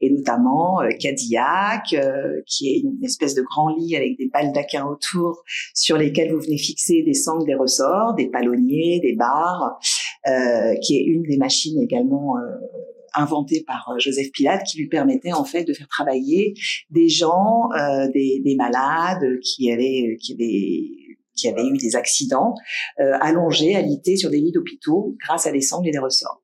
et 0.00 0.10
notamment 0.10 0.82
euh, 0.82 0.90
Cadillac 1.00 1.94
euh, 1.94 2.42
qui 2.46 2.68
est 2.68 2.80
une 2.80 3.02
espèce 3.02 3.34
de 3.34 3.42
grand 3.42 3.74
lit 3.74 3.96
avec 3.96 4.18
des 4.18 4.28
baldaquins 4.28 4.86
autour 4.86 5.42
sur 5.74 5.96
lesquels 5.96 6.32
vous 6.32 6.40
venez 6.40 6.58
fixer 6.58 7.02
des 7.02 7.14
sangles, 7.14 7.46
des 7.46 7.54
ressorts, 7.54 8.14
des 8.14 8.28
palonniers, 8.28 9.00
des 9.00 9.14
barres, 9.14 9.78
qui 10.82 10.96
est 10.96 11.04
une 11.04 11.22
des 11.22 11.38
machines 11.38 11.80
également 11.80 12.36
inventée 13.14 13.64
par 13.66 13.94
Joseph 13.98 14.30
Pilate 14.32 14.64
qui 14.64 14.78
lui 14.78 14.88
permettait 14.88 15.32
en 15.32 15.44
fait 15.44 15.64
de 15.64 15.72
faire 15.72 15.88
travailler 15.88 16.54
des 16.90 17.08
gens, 17.08 17.68
des, 18.12 18.40
des, 18.44 18.54
malades 18.54 19.40
qui 19.42 19.72
avaient 19.72 20.16
qui 20.20 20.34
avaient 20.34 21.01
qui 21.34 21.48
avaient 21.48 21.66
eu 21.66 21.76
des 21.78 21.96
accidents, 21.96 22.54
euh, 23.00 23.12
allongés, 23.20 23.76
alités 23.76 24.16
sur 24.16 24.30
des 24.30 24.38
lits 24.38 24.52
d'hôpitaux 24.52 25.16
grâce 25.24 25.46
à 25.46 25.52
des 25.52 25.62
sangles 25.62 25.88
et 25.88 25.92
des 25.92 25.98
ressorts. 25.98 26.42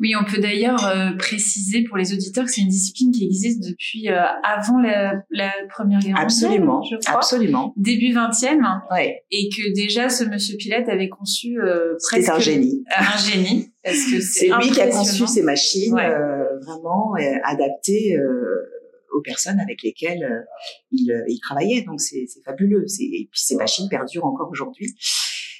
Oui, 0.00 0.12
on 0.20 0.24
peut 0.24 0.40
d'ailleurs 0.40 0.86
euh, 0.86 1.16
préciser 1.16 1.84
pour 1.84 1.96
les 1.96 2.12
auditeurs 2.12 2.44
que 2.44 2.50
c'est 2.50 2.60
une 2.60 2.68
discipline 2.68 3.10
qui 3.12 3.24
existe 3.24 3.62
depuis 3.62 4.08
euh, 4.08 4.20
avant 4.42 4.78
la, 4.78 5.22
la, 5.30 5.52
Première 5.70 6.00
Guerre 6.00 6.10
mondiale, 6.10 6.24
absolument, 6.24 6.82
je 6.82 6.96
crois, 6.96 7.16
absolument, 7.16 7.72
début 7.76 8.12
20e, 8.12 8.82
ouais. 8.92 9.24
et 9.30 9.48
que 9.48 9.74
déjà 9.74 10.08
ce 10.08 10.24
Monsieur 10.24 10.56
Pilate 10.56 10.88
avait 10.88 11.08
conçu 11.08 11.58
euh, 11.60 11.94
presque 12.02 12.28
un 12.28 12.38
génie, 12.38 12.84
un 12.96 13.16
génie, 13.16 13.72
parce 13.82 14.04
que 14.10 14.20
c'est 14.20 14.48
lui 14.48 14.70
qui 14.70 14.80
a 14.80 14.88
conçu 14.88 15.26
ces 15.26 15.42
machines 15.42 15.94
ouais. 15.94 16.12
vraiment 16.66 17.14
adaptées 17.44 18.16
aux 19.14 19.22
personnes 19.22 19.60
avec 19.60 19.82
lesquelles 19.82 20.24
euh, 20.24 20.44
il, 20.90 21.10
euh, 21.10 21.22
il, 21.28 21.38
travaillait. 21.40 21.82
Donc 21.82 22.00
c'est 22.00 22.26
fabuleux. 22.44 22.84
Et 23.00 23.28
puis 23.30 23.40
ces 23.40 23.56
machines 23.56 23.88
perdurent 23.88 24.26
encore 24.26 24.50
aujourd'hui. 24.50 24.94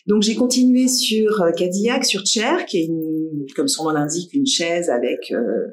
Donc 0.07 0.23
j'ai 0.23 0.35
continué 0.35 0.87
sur 0.89 1.41
euh, 1.41 1.51
Cadillac, 1.53 2.05
sur 2.05 2.27
Chair, 2.27 2.67
qui 2.67 2.79
est 2.79 2.85
une, 2.87 3.47
comme 3.57 3.69
son 3.69 3.85
nom 3.85 3.91
l'indique, 3.91 4.35
une 4.35 4.47
chaise 4.47 4.91
avec 4.91 5.33
euh, 5.33 5.69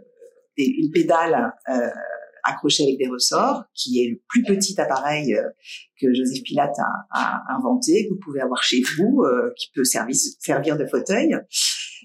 une 0.57 0.89
pédale 0.91 1.53
euh, 1.69 1.89
accroché 2.43 2.83
avec 2.83 2.97
des 2.97 3.07
ressorts, 3.07 3.65
qui 3.73 4.03
est 4.03 4.09
le 4.09 4.21
plus 4.29 4.43
petit 4.43 4.79
appareil 4.79 5.35
que 6.00 6.13
Joseph 6.13 6.43
Pilate 6.43 6.75
a, 7.11 7.43
inventé, 7.55 8.07
que 8.07 8.13
vous 8.13 8.19
pouvez 8.19 8.41
avoir 8.41 8.63
chez 8.63 8.81
vous, 8.97 9.23
qui 9.57 9.69
peut 9.75 9.83
servir, 9.83 10.15
servir 10.39 10.75
de 10.75 10.88
fauteuil. 10.88 11.35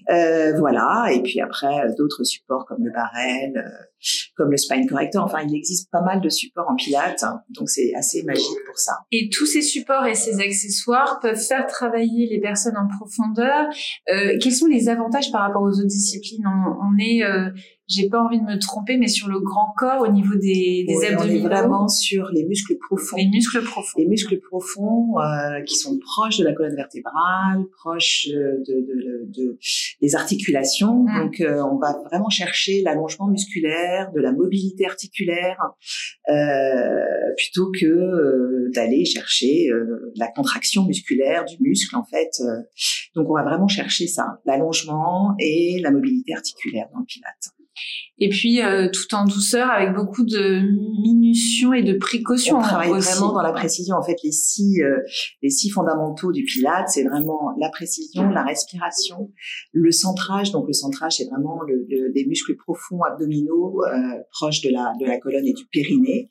Euh, 0.09 0.57
voilà, 0.57 1.07
et 1.11 1.21
puis 1.21 1.41
après 1.41 1.93
d'autres 1.97 2.23
supports 2.23 2.65
comme 2.65 2.83
le 2.83 2.91
barrel, 2.91 3.57
euh, 3.57 3.85
comme 4.35 4.51
le 4.51 4.57
spine 4.57 4.87
corrector. 4.87 5.25
Enfin, 5.25 5.41
il 5.47 5.55
existe 5.55 5.89
pas 5.91 6.01
mal 6.01 6.21
de 6.21 6.29
supports 6.29 6.69
en 6.69 6.75
pilates, 6.75 7.23
hein, 7.23 7.41
donc 7.49 7.69
c'est 7.69 7.93
assez 7.95 8.23
magique 8.23 8.59
pour 8.65 8.77
ça. 8.77 8.93
Et 9.11 9.29
tous 9.29 9.45
ces 9.45 9.61
supports 9.61 10.05
et 10.05 10.15
ces 10.15 10.39
accessoires 10.39 11.19
peuvent 11.21 11.39
faire 11.39 11.65
travailler 11.67 12.27
les 12.27 12.39
personnes 12.39 12.77
en 12.77 12.87
profondeur. 12.87 13.67
Euh, 14.09 14.37
quels 14.41 14.53
sont 14.53 14.67
les 14.67 14.89
avantages 14.89 15.31
par 15.31 15.41
rapport 15.41 15.63
aux 15.63 15.71
autres 15.71 15.85
disciplines? 15.85 16.45
On, 16.45 16.89
on 16.89 16.97
est 16.99 17.23
j'ai 17.87 18.09
pas 18.09 18.21
envie 18.21 18.39
de 18.39 18.45
me 18.45 18.59
tromper, 18.59 18.97
mais 18.97 19.07
sur 19.07 19.29
le 19.29 19.39
grand 19.39 19.73
corps, 19.77 20.01
au 20.01 20.11
niveau 20.11 20.35
des, 20.35 20.83
des 20.87 21.05
abdominaux. 21.05 21.41
On 21.41 21.45
est 21.45 21.47
vraiment 21.47 21.87
sur 21.87 22.29
les 22.33 22.45
muscles 22.45 22.75
profonds. 22.77 23.15
Les 23.15 23.27
muscles 23.27 23.61
profonds. 23.63 23.97
Les 23.97 24.05
muscles 24.05 24.39
profonds 24.39 25.19
euh, 25.19 25.61
qui 25.61 25.75
sont 25.75 25.97
proches 25.97 26.37
de 26.37 26.43
la 26.43 26.53
colonne 26.53 26.75
vertébrale, 26.75 27.63
proches 27.71 28.27
de, 28.27 28.63
de, 28.67 28.81
de, 28.81 29.25
de 29.27 29.57
des 30.01 30.15
articulations. 30.15 31.03
Mm. 31.03 31.19
Donc, 31.19 31.39
euh, 31.39 31.63
on 31.71 31.77
va 31.77 31.97
vraiment 32.09 32.29
chercher 32.29 32.81
l'allongement 32.81 33.27
musculaire, 33.27 34.11
de 34.13 34.19
la 34.19 34.33
mobilité 34.33 34.85
articulaire, 34.85 35.57
euh, 36.29 36.35
plutôt 37.37 37.71
que 37.71 37.85
euh, 37.85 38.69
d'aller 38.75 39.05
chercher 39.05 39.69
euh, 39.71 40.11
la 40.17 40.27
contraction 40.27 40.85
musculaire 40.85 41.45
du 41.45 41.55
muscle, 41.61 41.95
en 41.95 42.03
fait. 42.03 42.41
Donc, 43.15 43.29
on 43.29 43.33
va 43.33 43.43
vraiment 43.43 43.67
chercher 43.69 44.07
ça, 44.07 44.39
l'allongement 44.45 45.35
et 45.39 45.79
la 45.81 45.91
mobilité 45.91 46.33
articulaire 46.33 46.87
dans 46.93 46.99
le 46.99 47.05
pilate 47.05 47.56
et 48.19 48.29
puis 48.29 48.61
euh, 48.61 48.89
tout 48.91 49.13
en 49.13 49.25
douceur 49.25 49.69
avec 49.69 49.93
beaucoup 49.93 50.25
de 50.25 50.61
minution 51.01 51.73
et 51.73 51.83
de 51.83 51.93
précaution. 51.93 52.57
On 52.57 52.61
travaille 52.61 52.89
vraiment 52.89 53.33
dans 53.33 53.41
la 53.41 53.51
précision. 53.51 53.95
En 53.95 54.03
fait, 54.03 54.17
les 54.23 54.31
six 54.31 54.81
euh, 54.81 54.97
les 55.43 55.49
six 55.49 55.69
fondamentaux 55.69 56.31
du 56.31 56.43
Pilate, 56.43 56.89
c'est 56.89 57.03
vraiment 57.03 57.53
la 57.59 57.69
précision, 57.69 58.29
la 58.29 58.43
respiration, 58.43 59.31
le 59.71 59.91
centrage. 59.91 60.51
Donc 60.51 60.67
le 60.67 60.73
centrage, 60.73 61.17
c'est 61.17 61.25
vraiment 61.25 61.61
le, 61.67 61.85
le, 61.89 62.11
les 62.13 62.25
muscles 62.25 62.55
profonds 62.55 63.01
abdominaux 63.03 63.83
euh, 63.85 64.19
proches 64.31 64.61
de 64.61 64.69
la 64.69 64.93
de 64.99 65.05
la 65.05 65.19
colonne 65.19 65.45
et 65.45 65.53
du 65.53 65.65
périnée. 65.71 66.29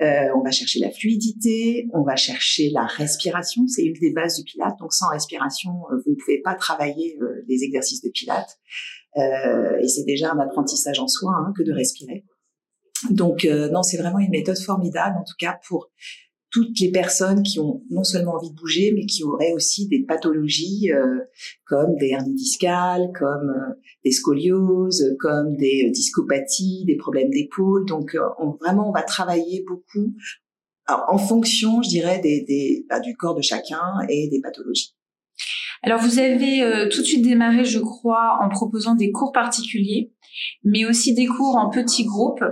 Euh, 0.00 0.28
on 0.36 0.42
va 0.42 0.52
chercher 0.52 0.78
la 0.78 0.90
fluidité, 0.90 1.88
on 1.92 2.04
va 2.04 2.14
chercher 2.14 2.70
la 2.70 2.86
respiration, 2.86 3.66
c'est 3.66 3.82
une 3.82 3.94
des 4.00 4.12
bases 4.12 4.36
du 4.36 4.44
Pilate. 4.44 4.78
Donc 4.78 4.92
sans 4.92 5.08
respiration, 5.08 5.72
vous 5.90 6.12
ne 6.12 6.16
pouvez 6.16 6.40
pas 6.40 6.54
travailler 6.54 7.18
les 7.48 7.64
exercices 7.64 8.00
de 8.02 8.10
Pilate. 8.10 8.58
Euh, 9.18 9.78
et 9.80 9.88
c'est 9.88 10.04
déjà 10.04 10.32
un 10.32 10.38
apprentissage 10.38 10.98
en 11.00 11.08
soi 11.08 11.32
hein, 11.36 11.52
que 11.56 11.62
de 11.62 11.72
respirer. 11.72 12.24
Donc 13.10 13.44
euh, 13.44 13.68
non, 13.70 13.82
c'est 13.82 13.96
vraiment 13.96 14.18
une 14.18 14.30
méthode 14.30 14.58
formidable, 14.58 15.16
en 15.18 15.24
tout 15.24 15.36
cas 15.38 15.58
pour 15.68 15.90
toutes 16.50 16.80
les 16.80 16.90
personnes 16.90 17.42
qui 17.42 17.60
ont 17.60 17.82
non 17.90 18.04
seulement 18.04 18.32
envie 18.32 18.50
de 18.50 18.54
bouger, 18.54 18.92
mais 18.94 19.04
qui 19.04 19.22
auraient 19.22 19.52
aussi 19.52 19.86
des 19.86 20.04
pathologies 20.04 20.90
euh, 20.90 21.18
comme 21.66 21.96
des 21.96 22.08
hernies 22.08 22.34
discales, 22.34 23.10
comme 23.18 23.52
des 24.02 24.10
scolioses, 24.10 25.14
comme 25.20 25.56
des 25.56 25.90
discopathies, 25.90 26.84
des 26.86 26.96
problèmes 26.96 27.30
d'épaule. 27.30 27.84
Donc 27.86 28.16
on, 28.38 28.52
vraiment, 28.52 28.88
on 28.88 28.92
va 28.92 29.02
travailler 29.02 29.62
beaucoup 29.68 30.14
en 30.86 31.18
fonction, 31.18 31.82
je 31.82 31.90
dirais, 31.90 32.18
des, 32.20 32.44
des 32.48 32.86
bah, 32.88 32.98
du 32.98 33.14
corps 33.14 33.34
de 33.34 33.42
chacun 33.42 34.00
et 34.08 34.28
des 34.28 34.40
pathologies. 34.40 34.97
Alors 35.82 36.00
vous 36.00 36.18
avez 36.18 36.62
euh, 36.62 36.88
tout 36.88 37.00
de 37.00 37.06
suite 37.06 37.22
démarré, 37.22 37.64
je 37.64 37.78
crois, 37.78 38.38
en 38.42 38.48
proposant 38.48 38.94
des 38.94 39.10
cours 39.10 39.32
particuliers, 39.32 40.12
mais 40.64 40.84
aussi 40.84 41.14
des 41.14 41.26
cours 41.26 41.56
en 41.56 41.70
petits 41.70 42.04
groupes, 42.04 42.44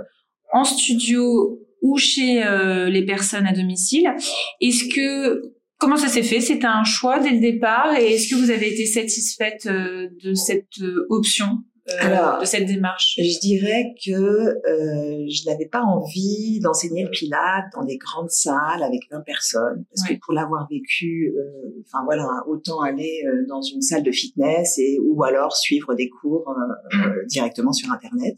en 0.53 0.63
studio 0.63 1.59
ou 1.81 1.97
chez 1.97 2.43
euh, 2.43 2.89
les 2.89 3.05
personnes 3.05 3.45
à 3.45 3.53
domicile. 3.53 4.13
Est-ce 4.61 4.93
que 4.93 5.41
comment 5.77 5.97
ça 5.97 6.07
s'est 6.07 6.23
fait? 6.23 6.39
C'était 6.39 6.65
un 6.65 6.83
choix 6.83 7.19
dès 7.19 7.31
le 7.31 7.39
départ 7.39 7.95
et 7.97 8.13
est-ce 8.13 8.29
que 8.29 8.35
vous 8.35 8.49
avez 8.49 8.71
été 8.71 8.85
satisfaite 8.85 9.67
euh, 9.67 10.07
de 10.23 10.33
cette 10.33 10.79
option? 11.09 11.47
euh, 11.47 11.76
Alors, 11.99 12.39
de 12.39 12.45
cette 12.45 12.65
démarche 12.65 13.15
Je 13.17 13.39
dirais 13.39 13.93
que 14.05 14.11
euh, 14.11 15.25
je 15.29 15.49
n'avais 15.49 15.67
pas 15.67 15.81
envie 15.81 16.59
d'enseigner 16.59 17.03
le 17.03 17.09
Pilate 17.09 17.65
dans 17.73 17.85
des 17.85 17.97
grandes 17.97 18.29
salles 18.29 18.83
avec 18.83 19.01
20 19.09 19.21
personnes, 19.21 19.85
parce 19.89 20.07
que 20.07 20.15
pour 20.21 20.33
l'avoir 20.33 20.67
vécu, 20.69 21.33
euh, 21.37 21.81
enfin 21.85 22.03
voilà, 22.03 22.27
autant 22.47 22.81
aller 22.81 23.23
euh, 23.25 23.45
dans 23.47 23.61
une 23.61 23.81
salle 23.81 24.03
de 24.03 24.11
fitness 24.11 24.77
et 24.79 24.99
ou 25.01 25.23
alors 25.23 25.55
suivre 25.55 25.95
des 25.95 26.09
cours 26.09 26.53
mm. 26.91 27.27
directement 27.27 27.71
sur 27.71 27.91
Internet. 27.91 28.35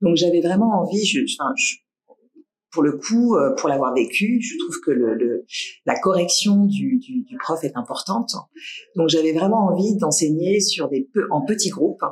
Donc 0.00 0.16
j'avais 0.16 0.40
vraiment 0.40 0.80
envie, 0.80 1.04
je, 1.04 1.20
enfin, 1.38 1.52
je, 1.56 1.74
pour 2.72 2.84
le 2.84 2.92
coup, 2.92 3.36
pour 3.58 3.68
l'avoir 3.68 3.92
vécu, 3.94 4.40
je 4.40 4.56
trouve 4.58 4.76
que 4.86 4.92
le, 4.92 5.14
le 5.14 5.44
la 5.86 5.98
correction 5.98 6.66
du, 6.66 6.98
du, 6.98 7.22
du, 7.22 7.36
prof 7.36 7.64
est 7.64 7.76
importante. 7.76 8.30
Donc 8.94 9.08
j'avais 9.08 9.32
vraiment 9.32 9.66
envie 9.66 9.96
d'enseigner 9.96 10.60
sur 10.60 10.88
des 10.88 11.08
peu, 11.12 11.26
en 11.30 11.44
petits 11.44 11.70
groupes 11.70 12.04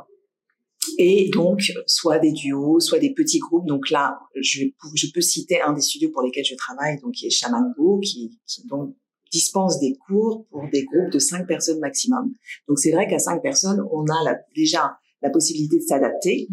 et 0.97 1.29
donc 1.33 1.61
soit 1.87 2.19
des 2.19 2.31
duos, 2.31 2.79
soit 2.79 2.99
des 2.99 3.13
petits 3.13 3.39
groupes. 3.39 3.67
Donc 3.67 3.89
là, 3.89 4.17
je, 4.35 4.65
je 4.95 5.07
peux 5.13 5.21
citer 5.21 5.61
un 5.61 5.73
des 5.73 5.81
studios 5.81 6.09
pour 6.11 6.23
lesquels 6.23 6.45
je 6.45 6.55
travaille, 6.55 6.99
donc 7.01 7.13
qui 7.13 7.27
est 7.27 7.29
Shamango, 7.29 7.99
qui, 7.99 8.39
qui 8.47 8.65
donc 8.67 8.95
dispense 9.31 9.79
des 9.79 9.95
cours 10.07 10.47
pour 10.49 10.63
des 10.71 10.85
groupes 10.85 11.11
de 11.11 11.19
cinq 11.19 11.47
personnes 11.47 11.79
maximum. 11.79 12.33
Donc 12.67 12.79
c'est 12.79 12.91
vrai 12.91 13.07
qu'à 13.07 13.19
cinq 13.19 13.41
personnes, 13.41 13.81
on 13.91 14.03
a 14.05 14.23
la, 14.23 14.39
déjà 14.55 14.97
la 15.21 15.29
possibilité 15.29 15.77
de 15.77 15.83
s'adapter. 15.83 16.47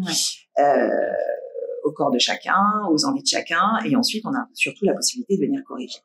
Euh, 0.59 0.89
au 1.87 1.91
corps 1.91 2.11
de 2.11 2.19
chacun, 2.19 2.85
aux 2.91 3.05
envies 3.05 3.23
de 3.23 3.27
chacun, 3.27 3.79
et 3.85 3.95
ensuite 3.95 4.25
on 4.25 4.33
a 4.33 4.47
surtout 4.53 4.85
la 4.85 4.93
possibilité 4.93 5.37
de 5.37 5.45
venir 5.45 5.61
corriger. 5.65 5.99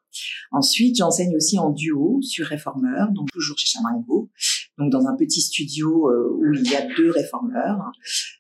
Ensuite, 0.51 0.97
j'enseigne 0.97 1.35
aussi 1.37 1.59
en 1.59 1.71
duo 1.71 2.21
sur 2.23 2.47
réformeur, 2.47 3.11
donc 3.11 3.31
toujours 3.31 3.59
chez 3.59 3.67
Chamango, 3.67 4.31
donc 4.79 4.91
dans 4.91 5.07
un 5.07 5.17
petit 5.17 5.41
studio 5.41 6.09
euh, 6.09 6.37
où 6.39 6.53
il 6.55 6.71
y 6.71 6.77
a 6.77 6.87
deux 6.97 7.11
réformeurs, 7.11 7.91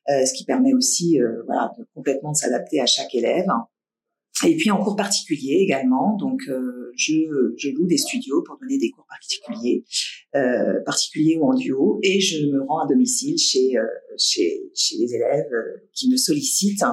euh, 0.08 0.24
ce 0.24 0.32
qui 0.34 0.44
permet 0.44 0.74
aussi 0.74 1.20
euh, 1.20 1.42
voilà, 1.46 1.72
de 1.78 1.86
complètement 1.94 2.32
de 2.32 2.36
s'adapter 2.36 2.80
à 2.80 2.86
chaque 2.86 3.14
élève. 3.14 3.46
Et 4.44 4.56
puis 4.56 4.70
en 4.70 4.82
cours 4.82 4.96
particulier 4.96 5.58
également, 5.60 6.16
donc 6.16 6.42
je, 6.96 7.12
je 7.56 7.68
loue 7.70 7.86
des 7.86 7.98
studios 7.98 8.42
pour 8.42 8.58
donner 8.58 8.78
des 8.78 8.90
cours 8.90 9.06
particuliers, 9.08 9.84
euh, 10.34 10.80
particuliers 10.84 11.38
ou 11.40 11.50
en 11.50 11.54
duo, 11.54 11.98
et 12.02 12.20
je 12.20 12.46
me 12.46 12.62
rends 12.66 12.80
à 12.80 12.86
domicile 12.86 13.38
chez 13.38 13.74
chez, 14.18 14.70
chez 14.74 14.96
les 14.98 15.14
élèves 15.14 15.50
qui 15.92 16.10
me 16.10 16.16
sollicitent 16.16 16.84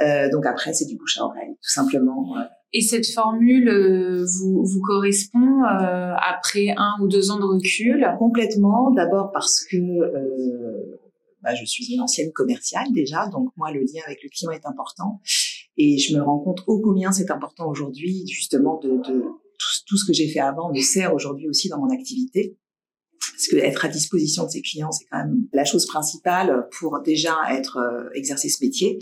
euh, 0.00 0.28
donc 0.30 0.46
après, 0.46 0.72
c'est 0.72 0.86
du 0.86 0.96
bouche 0.96 1.18
à 1.18 1.24
oreille, 1.24 1.54
tout 1.54 1.70
simplement. 1.70 2.34
Et 2.72 2.80
cette 2.80 3.06
formule 3.06 3.68
euh, 3.68 4.24
vous, 4.24 4.64
vous 4.64 4.80
correspond 4.82 5.62
euh, 5.64 6.14
après 6.16 6.74
un 6.76 6.92
ou 7.00 7.08
deux 7.08 7.30
ans 7.30 7.38
de 7.38 7.44
recul? 7.44 8.06
Complètement. 8.18 8.90
D'abord 8.90 9.30
parce 9.32 9.64
que 9.64 9.76
euh, 9.76 10.98
bah, 11.42 11.54
je 11.54 11.64
suis 11.64 11.94
une 11.94 12.02
ancienne 12.02 12.32
commerciale 12.32 12.88
déjà, 12.92 13.28
donc 13.28 13.50
moi 13.56 13.70
le 13.70 13.80
lien 13.80 14.02
avec 14.04 14.22
le 14.22 14.28
client 14.28 14.50
est 14.50 14.66
important. 14.66 15.20
Et 15.78 15.98
je 15.98 16.16
me 16.16 16.22
rends 16.22 16.38
compte 16.38 16.62
ô 16.66 16.80
combien 16.80 17.12
c'est 17.12 17.30
important 17.30 17.68
aujourd'hui, 17.68 18.26
justement, 18.26 18.78
de, 18.78 18.88
de 18.88 19.24
tout, 19.86 19.96
ce 19.96 20.04
que 20.06 20.12
j'ai 20.12 20.28
fait 20.28 20.40
avant 20.40 20.72
me 20.72 20.80
sert 20.80 21.14
aujourd'hui 21.14 21.48
aussi 21.48 21.68
dans 21.68 21.78
mon 21.78 21.90
activité 21.90 22.56
parce 23.36 23.48
que 23.48 23.56
être 23.56 23.84
à 23.84 23.88
disposition 23.88 24.46
de 24.46 24.50
ses 24.50 24.62
clients, 24.62 24.90
c'est 24.90 25.04
quand 25.10 25.18
même 25.18 25.46
la 25.52 25.64
chose 25.64 25.86
principale 25.86 26.68
pour 26.78 27.00
déjà 27.04 27.36
être 27.50 27.76
euh, 27.76 28.08
exercer 28.14 28.48
ce 28.48 28.64
métier. 28.64 28.98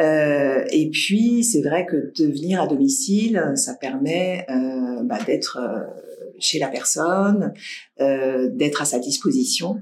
Euh, 0.00 0.64
et 0.70 0.88
puis, 0.88 1.44
c'est 1.44 1.62
vrai 1.62 1.84
que 1.84 2.12
de 2.18 2.26
venir 2.26 2.62
à 2.62 2.66
domicile, 2.66 3.52
ça 3.54 3.74
permet 3.74 4.46
euh, 4.48 5.02
bah, 5.02 5.18
d'être 5.26 5.58
euh, 5.60 5.84
chez 6.38 6.58
la 6.58 6.68
personne, 6.68 7.52
euh, 8.00 8.48
d'être 8.52 8.82
à 8.82 8.84
sa 8.84 8.98
disposition. 8.98 9.80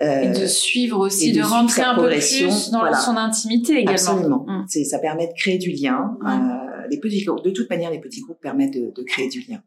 et 0.00 0.28
de 0.28 0.46
suivre 0.46 0.98
aussi, 0.98 1.32
de, 1.32 1.42
rentrer 1.42 1.82
un 1.82 1.94
peu 1.94 2.08
plus 2.08 2.70
dans 2.70 2.92
son 2.94 3.16
intimité 3.16 3.74
également. 3.74 3.92
Absolument. 3.92 4.44
Mmh. 4.48 4.64
C'est, 4.68 4.84
ça 4.84 4.98
permet 4.98 5.28
de 5.28 5.34
créer 5.34 5.58
du 5.58 5.70
lien. 5.70 6.16
Mmh 6.20 6.62
les 6.92 6.98
petits 6.98 7.24
groupes, 7.24 7.42
de 7.42 7.50
toute 7.50 7.68
manière, 7.70 7.90
les 7.90 8.00
petits 8.00 8.20
groupes 8.20 8.40
permettent 8.40 8.74
de, 8.74 8.92
de 8.94 9.02
créer 9.02 9.28
du 9.28 9.40
lien. 9.48 9.62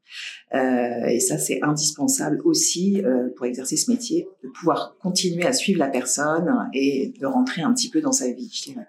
Euh, 0.54 1.08
et 1.08 1.20
ça, 1.20 1.38
c'est 1.38 1.60
indispensable 1.64 2.40
aussi 2.46 3.02
euh, 3.04 3.30
pour 3.36 3.46
exercer 3.46 3.78
ce 3.78 3.92
métier, 3.92 4.28
de 4.44 4.50
pouvoir 4.50 4.96
continuer 5.00 5.46
à 5.46 5.54
suivre 5.54 5.80
la 5.80 5.88
personne 5.88 6.70
et 6.74 7.14
de 7.20 7.26
rentrer 7.26 7.64
un 7.64 7.74
petit 7.74 7.90
peu 7.90 8.02
dans 8.02 8.12
sa 8.12 8.32
vie, 8.32 8.52
je 8.54 8.72
dirais. 8.72 8.88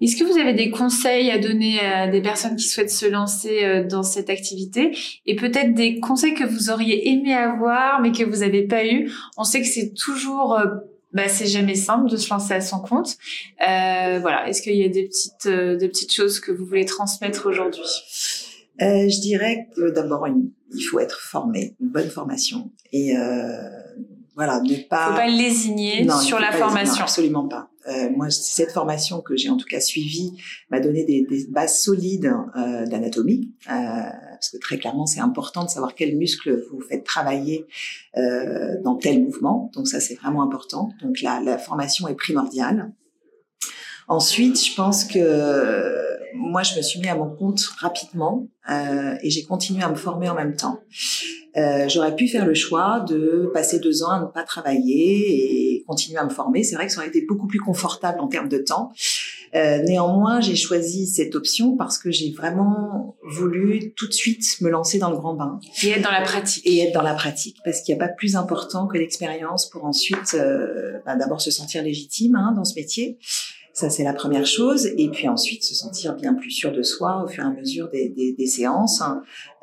Est-ce 0.00 0.16
que 0.16 0.24
vous 0.24 0.38
avez 0.38 0.54
des 0.54 0.70
conseils 0.70 1.30
à 1.30 1.38
donner 1.38 1.80
à 1.80 2.08
des 2.08 2.22
personnes 2.22 2.56
qui 2.56 2.68
souhaitent 2.68 2.90
se 2.90 3.06
lancer 3.06 3.64
euh, 3.64 3.86
dans 3.86 4.02
cette 4.02 4.30
activité 4.30 4.96
et 5.26 5.36
peut-être 5.36 5.74
des 5.74 6.00
conseils 6.00 6.34
que 6.34 6.44
vous 6.44 6.70
auriez 6.70 7.08
aimé 7.10 7.34
avoir 7.34 8.00
mais 8.00 8.12
que 8.12 8.24
vous 8.24 8.38
n'avez 8.38 8.66
pas 8.66 8.86
eu? 8.86 9.10
On 9.36 9.44
sait 9.44 9.60
que 9.60 9.66
c'est 9.66 9.92
toujours 9.94 10.54
euh, 10.58 10.66
bah, 11.12 11.28
c'est 11.28 11.46
jamais 11.46 11.74
simple 11.74 12.10
de 12.10 12.16
se 12.16 12.28
lancer 12.30 12.54
à 12.54 12.60
son 12.60 12.80
compte. 12.80 13.16
Euh, 13.66 14.18
voilà, 14.20 14.48
est-ce 14.48 14.62
qu'il 14.62 14.76
y 14.76 14.84
a 14.84 14.88
des 14.88 15.06
petites, 15.06 15.46
euh, 15.46 15.76
des 15.76 15.88
petites 15.88 16.12
choses 16.12 16.38
que 16.38 16.52
vous 16.52 16.64
voulez 16.66 16.84
transmettre 16.84 17.46
aujourd'hui? 17.46 17.82
Euh, 18.82 19.08
Je 19.08 19.20
dirais 19.20 19.68
que 19.74 19.90
d'abord, 19.90 20.28
il 20.28 20.82
faut 20.82 21.00
être 21.00 21.18
formé, 21.18 21.74
une 21.80 21.88
bonne 21.88 22.10
formation, 22.10 22.70
et 22.92 23.16
euh, 23.16 23.56
voilà, 24.36 24.60
ne 24.60 24.76
pas. 24.88 25.08
Faut 25.08 25.16
pas 25.16 25.26
lésigner 25.26 26.06
sur 26.22 26.38
la 26.38 26.52
formation. 26.52 27.02
absolument 27.02 27.48
pas. 27.48 27.67
Euh, 27.86 28.10
moi, 28.10 28.28
cette 28.30 28.72
formation 28.72 29.20
que 29.20 29.36
j'ai 29.36 29.48
en 29.48 29.56
tout 29.56 29.66
cas 29.66 29.80
suivie 29.80 30.32
m'a 30.70 30.80
donné 30.80 31.04
des, 31.04 31.26
bases 31.48 31.80
solides 31.80 32.32
euh, 32.56 32.86
d'anatomie, 32.86 33.52
euh, 33.70 33.72
parce 33.72 34.50
que 34.50 34.58
très 34.58 34.78
clairement, 34.78 35.06
c'est 35.06 35.20
important 35.20 35.64
de 35.64 35.70
savoir 35.70 35.94
quels 35.94 36.16
muscles 36.16 36.64
vous 36.70 36.80
faites 36.80 37.04
travailler 37.04 37.66
dans 38.82 38.96
tel 38.96 39.22
mouvement. 39.22 39.70
Donc 39.74 39.86
ça, 39.86 40.00
c'est 40.00 40.16
vraiment 40.16 40.42
important. 40.42 40.90
Donc 41.02 41.20
la, 41.22 41.40
la 41.40 41.56
formation 41.56 42.08
est 42.08 42.14
primordiale. 42.14 42.92
Ensuite, 44.08 44.60
je 44.62 44.74
pense 44.74 45.04
que 45.04 46.34
moi, 46.34 46.62
je 46.62 46.76
me 46.76 46.82
suis 46.82 46.98
mis 46.98 47.08
à 47.08 47.14
mon 47.14 47.30
compte 47.30 47.60
rapidement 47.78 48.48
et 49.22 49.30
j'ai 49.30 49.44
continué 49.44 49.82
à 49.84 49.88
me 49.88 49.94
former 49.94 50.28
en 50.28 50.34
même 50.34 50.56
temps. 50.56 50.80
J'aurais 51.86 52.16
pu 52.16 52.26
faire 52.26 52.44
le 52.44 52.54
choix 52.54 53.00
de 53.00 53.50
passer 53.54 53.78
deux 53.78 54.02
ans 54.02 54.10
à 54.10 54.20
ne 54.20 54.26
pas 54.26 54.42
travailler 54.42 55.67
et 55.67 55.67
continuer 55.88 56.18
à 56.18 56.24
me 56.24 56.30
former. 56.30 56.62
C'est 56.62 56.76
vrai 56.76 56.86
que 56.86 56.92
ça 56.92 56.98
aurait 56.98 57.08
été 57.08 57.24
beaucoup 57.26 57.46
plus 57.46 57.58
confortable 57.58 58.20
en 58.20 58.28
termes 58.28 58.48
de 58.48 58.58
temps. 58.58 58.92
Euh, 59.54 59.82
néanmoins, 59.82 60.40
j'ai 60.40 60.56
choisi 60.56 61.06
cette 61.06 61.34
option 61.34 61.76
parce 61.76 61.98
que 61.98 62.10
j'ai 62.10 62.30
vraiment 62.30 63.16
voulu 63.22 63.94
tout 63.96 64.06
de 64.06 64.12
suite 64.12 64.60
me 64.60 64.68
lancer 64.68 64.98
dans 64.98 65.10
le 65.10 65.16
grand 65.16 65.34
bain. 65.34 65.58
Et 65.82 65.88
être 65.88 66.02
dans 66.02 66.10
la 66.10 66.20
pratique. 66.20 66.66
Et 66.66 66.80
être 66.80 66.92
dans 66.92 67.02
la 67.02 67.14
pratique, 67.14 67.56
parce 67.64 67.80
qu'il 67.80 67.94
n'y 67.94 68.00
a 68.00 68.06
pas 68.06 68.12
plus 68.12 68.36
important 68.36 68.86
que 68.86 68.98
l'expérience 68.98 69.68
pour 69.70 69.86
ensuite, 69.86 70.34
euh, 70.34 70.98
bah, 71.06 71.16
d'abord 71.16 71.40
se 71.40 71.50
sentir 71.50 71.82
légitime 71.82 72.36
hein, 72.36 72.52
dans 72.54 72.64
ce 72.64 72.74
métier. 72.74 73.18
Ça, 73.78 73.90
c'est 73.90 74.02
la 74.02 74.12
première 74.12 74.44
chose. 74.44 74.88
Et 74.96 75.08
puis 75.08 75.28
ensuite, 75.28 75.62
se 75.62 75.72
sentir 75.72 76.16
bien 76.16 76.34
plus 76.34 76.50
sûr 76.50 76.72
de 76.72 76.82
soi 76.82 77.22
au 77.22 77.28
fur 77.28 77.44
et 77.44 77.46
à 77.46 77.50
mesure 77.50 77.88
des, 77.88 78.46
séances. 78.48 79.00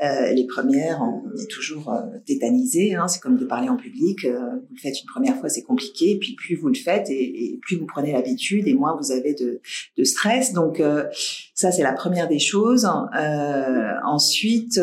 Euh, 0.02 0.32
les 0.32 0.48
premières, 0.48 1.02
on 1.02 1.38
est 1.38 1.52
toujours 1.52 1.92
euh, 1.92 2.00
tétanisé. 2.26 2.96
Hein, 2.96 3.10
c'est 3.10 3.20
comme 3.20 3.36
de 3.36 3.44
parler 3.44 3.68
en 3.68 3.76
public. 3.76 4.24
Euh, 4.24 4.40
vous 4.40 4.76
le 4.76 4.80
faites 4.80 5.02
une 5.02 5.08
première 5.08 5.38
fois, 5.38 5.50
c'est 5.50 5.64
compliqué. 5.64 6.12
Et 6.12 6.18
puis 6.18 6.34
plus 6.36 6.56
vous 6.56 6.70
le 6.70 6.76
faites, 6.76 7.10
et, 7.10 7.44
et 7.44 7.60
plus 7.62 7.76
vous 7.76 7.88
prenez 7.88 8.14
l'habitude, 8.14 8.70
et 8.70 8.74
moins 8.74 8.96
vous 8.96 9.12
avez 9.12 9.34
de, 9.34 9.60
de 9.98 10.04
stress. 10.06 10.54
Donc 10.54 10.80
euh, 10.80 11.04
ça, 11.56 11.72
c'est 11.72 11.82
la 11.82 11.94
première 11.94 12.28
des 12.28 12.38
choses. 12.38 12.86
Euh, 12.86 13.94
ensuite, 14.06 14.80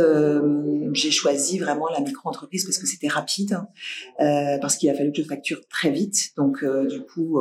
j'ai 0.92 1.10
choisi 1.10 1.58
vraiment 1.58 1.88
la 1.88 2.00
micro-entreprise 2.00 2.64
parce 2.64 2.78
que 2.78 2.86
c'était 2.86 3.08
rapide, 3.08 3.60
parce 4.18 4.76
qu'il 4.76 4.90
a 4.90 4.94
fallu 4.94 5.12
que 5.12 5.22
je 5.22 5.28
facture 5.28 5.60
très 5.68 5.90
vite. 5.90 6.32
Donc 6.36 6.64
du 6.64 7.02
coup, 7.02 7.40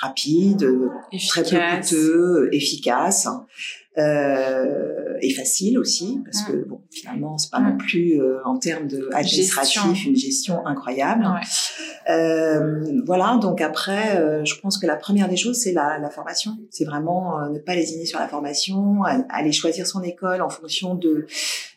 rapide 0.00 0.68
efficace. 1.12 1.48
très 1.48 1.58
peu 1.58 1.80
coûteux, 1.80 2.48
efficace. 2.52 3.26
Euh, 3.98 5.18
et 5.20 5.34
facile 5.34 5.78
aussi 5.78 6.18
parce 6.24 6.42
que 6.44 6.66
bon 6.66 6.80
finalement 6.90 7.36
c'est 7.36 7.50
pas 7.50 7.60
non 7.60 7.76
plus 7.76 8.18
euh, 8.20 8.38
en 8.46 8.58
termes 8.58 8.88
de 8.88 9.10
administratif 9.12 9.82
gestion. 9.84 10.10
une 10.10 10.16
gestion 10.16 10.66
incroyable 10.66 11.24
Ouais. 11.26 12.12
euh, 12.14 13.02
voilà 13.04 13.38
donc 13.40 13.60
après 13.60 14.16
euh, 14.16 14.44
je 14.46 14.54
pense 14.60 14.78
que 14.78 14.86
la 14.86 14.96
première 14.96 15.28
des 15.28 15.36
choses 15.36 15.58
c'est 15.60 15.72
la, 15.72 15.98
la 15.98 16.08
formation 16.10 16.52
c'est 16.70 16.84
vraiment 16.86 17.38
euh, 17.38 17.50
ne 17.50 17.58
pas 17.58 17.74
lésiner 17.74 18.06
sur 18.06 18.18
la 18.18 18.28
formation 18.28 19.02
aller 19.28 19.52
choisir 19.52 19.86
son 19.86 20.02
école 20.02 20.40
en 20.40 20.48
fonction 20.48 20.94
de 20.94 21.26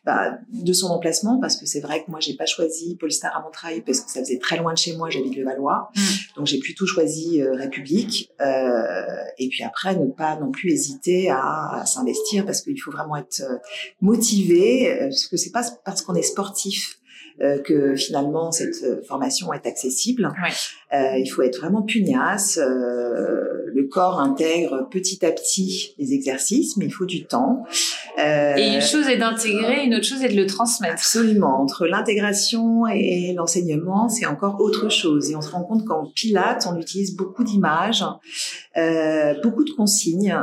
bah, 0.06 0.38
de 0.52 0.74
son 0.74 0.88
emplacement 0.88 1.40
parce 1.40 1.58
que 1.58 1.66
c'est 1.66 1.80
vrai 1.80 2.04
que 2.04 2.12
moi 2.12 2.20
j'ai 2.20 2.36
pas 2.36 2.46
choisi 2.46 2.96
Polestar 2.96 3.36
à 3.36 3.42
Montreuil 3.42 3.82
parce 3.82 4.02
que 4.02 4.12
ça 4.12 4.20
faisait 4.20 4.38
très 4.38 4.58
loin 4.58 4.74
de 4.74 4.78
chez 4.78 4.96
moi 4.96 5.10
j'habite 5.10 5.36
le 5.36 5.44
Valois 5.44 5.90
Mm. 5.96 6.00
donc 6.38 6.48
j'ai 6.48 6.60
plutôt 6.60 6.86
choisi 6.86 7.42
euh, 7.42 7.54
République 7.56 8.32
euh, 8.42 9.06
et 9.38 9.50
puis 9.50 9.64
après 9.64 9.96
ne 9.96 10.06
pas 10.12 10.36
non 10.38 10.52
plus 10.52 10.72
hésiter 10.72 11.30
à, 11.30 11.82
à 11.82 11.86
s'investir 11.86 12.46
parce 12.46 12.62
qu'il 12.62 12.80
faut 12.80 12.92
vraiment 12.92 13.16
être 13.16 13.42
euh, 13.42 13.58
motivé 14.02 14.92
euh, 14.92 15.00
parce 15.10 15.28
que 15.28 15.38
c'est 15.38 15.52
pas 15.52 15.64
parce 15.84 16.02
qu'on 16.02 16.16
est 16.16 16.22
sportif 16.22 17.00
euh, 17.42 17.62
que 17.62 17.96
finalement 17.96 18.52
cette 18.52 19.06
formation 19.08 19.52
est 19.54 19.66
accessible. 19.66 20.32
Ouais. 20.42 20.52
Euh, 20.96 21.18
il 21.18 21.28
faut 21.28 21.42
être 21.42 21.60
vraiment 21.60 21.82
pugnace. 21.82 22.58
Euh, 22.62 23.64
le 23.74 23.88
corps 23.88 24.22
intègre 24.22 24.88
petit 24.90 25.26
à 25.26 25.32
petit 25.32 25.96
les 26.00 26.14
exercices, 26.14 26.78
mais 26.78 26.86
il 26.86 26.92
faut 26.92 27.06
du 27.06 27.26
temps. 27.26 27.66
Euh, 28.18 28.54
Et 28.56 28.76
une 28.76 28.82
chose 28.82 29.10
est 29.10 29.18
d'intégrer, 29.18 29.84
une 29.84 29.96
autre 29.96 30.06
chose 30.06 30.24
est 30.24 30.30
de 30.30 30.38
le 30.38 30.46
transmettre. 30.46 30.94
Absolument. 30.94 31.62
Entre 31.62 31.86
l'intégration 31.86 32.88
et 32.88 33.34
l'enseignement, 33.36 34.08
c'est 34.08 34.26
encore 34.26 34.62
autre 34.62 34.90
chose. 34.90 35.30
Et 35.30 35.36
on 35.36 35.42
se 35.42 35.52
rend 35.52 35.64
compte 35.64 35.84
qu'en 35.84 36.06
Pilates, 36.06 36.68
on 36.72 36.80
utilise 36.80 37.18
beaucoup 37.18 37.44
d'images, 37.44 38.06
beaucoup 39.44 39.66
de 39.66 39.72
consignes, 39.76 40.34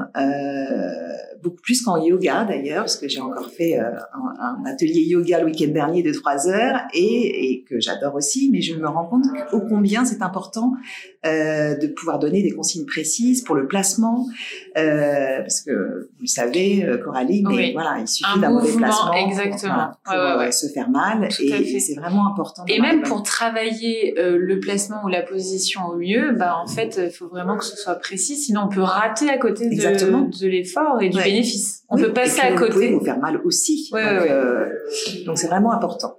beaucoup 1.42 1.62
plus 1.62 1.82
qu'en 1.82 1.96
yoga 1.96 2.44
d'ailleurs, 2.44 2.84
parce 2.84 2.96
que 2.96 3.08
j'ai 3.08 3.20
encore 3.20 3.50
fait 3.50 3.78
un, 3.78 3.94
un, 4.40 4.62
atelier 4.66 5.00
yoga 5.00 5.40
le 5.40 5.46
week-end 5.46 5.72
dernier 5.72 6.02
de 6.02 6.12
trois 6.12 6.48
heures 6.48 6.80
et, 6.92 7.50
et 7.50 7.64
que 7.64 7.80
j'adore 7.80 8.14
aussi. 8.14 8.50
Mais 8.52 8.60
je 8.60 8.74
me 8.74 8.86
rends 8.86 9.06
compte 9.06 9.24
ô 9.52 9.60
combien 9.60 10.04
c'est 10.04 10.20
important 10.22 10.41
euh, 11.24 11.76
de 11.76 11.86
pouvoir 11.86 12.18
donner 12.18 12.42
des 12.42 12.50
consignes 12.50 12.86
précises 12.86 13.42
pour 13.42 13.54
le 13.54 13.66
placement, 13.66 14.26
euh, 14.76 15.38
parce 15.40 15.60
que 15.60 15.70
vous 15.70 16.22
le 16.22 16.26
savez, 16.26 16.84
euh, 16.84 16.98
Coralie, 16.98 17.44
mais 17.46 17.54
Oui. 17.54 17.72
voilà, 17.72 17.98
il 18.00 18.08
suffit 18.08 18.28
Un 18.34 18.38
d'un 18.40 18.50
mauvais 18.50 18.72
placement 18.72 19.12
exactement. 19.12 19.72
voilà, 19.74 19.92
pour 20.04 20.14
Ouais, 20.14 20.20
ouais, 20.32 20.38
ouais. 20.46 20.52
se 20.52 20.66
faire 20.68 20.90
mal 20.90 21.28
Tout 21.28 21.36
fait. 21.36 21.62
et 21.62 21.80
c'est 21.80 21.94
vraiment 21.94 22.26
important. 22.26 22.64
Et 22.68 22.80
même 22.80 23.02
pour 23.02 23.22
travailler 23.22 24.18
euh, 24.18 24.36
le 24.38 24.58
placement 24.60 25.04
ou 25.04 25.08
la 25.08 25.22
position 25.22 25.86
au 25.86 25.96
mieux, 25.96 26.32
bah 26.32 26.56
en 26.62 26.66
fait, 26.66 27.00
il 27.04 27.10
faut 27.12 27.28
vraiment 27.28 27.56
que 27.56 27.64
ce 27.64 27.76
soit 27.76 27.94
précis, 27.96 28.36
sinon 28.36 28.62
on 28.64 28.68
peut 28.68 28.80
rater 28.82 29.28
à 29.30 29.38
côté 29.38 29.66
de, 29.68 29.72
Exactement. 29.72 30.22
de 30.40 30.46
l'effort 30.46 31.00
et 31.00 31.08
du 31.08 31.18
bénéfice. 31.22 31.84
On 31.88 31.96
Oui, 31.96 32.02
peut 32.02 32.12
passer 32.12 32.38
et 32.38 32.40
à 32.46 32.50
Vous 32.50 32.56
pouvez 32.56 32.70
côté. 32.70 32.92
vous 32.92 33.04
faire 33.04 33.18
mal 33.18 33.40
aussi. 33.44 33.90
Donc 35.26 35.38
c'est 35.38 35.46
vraiment 35.48 35.72
important. 35.72 36.16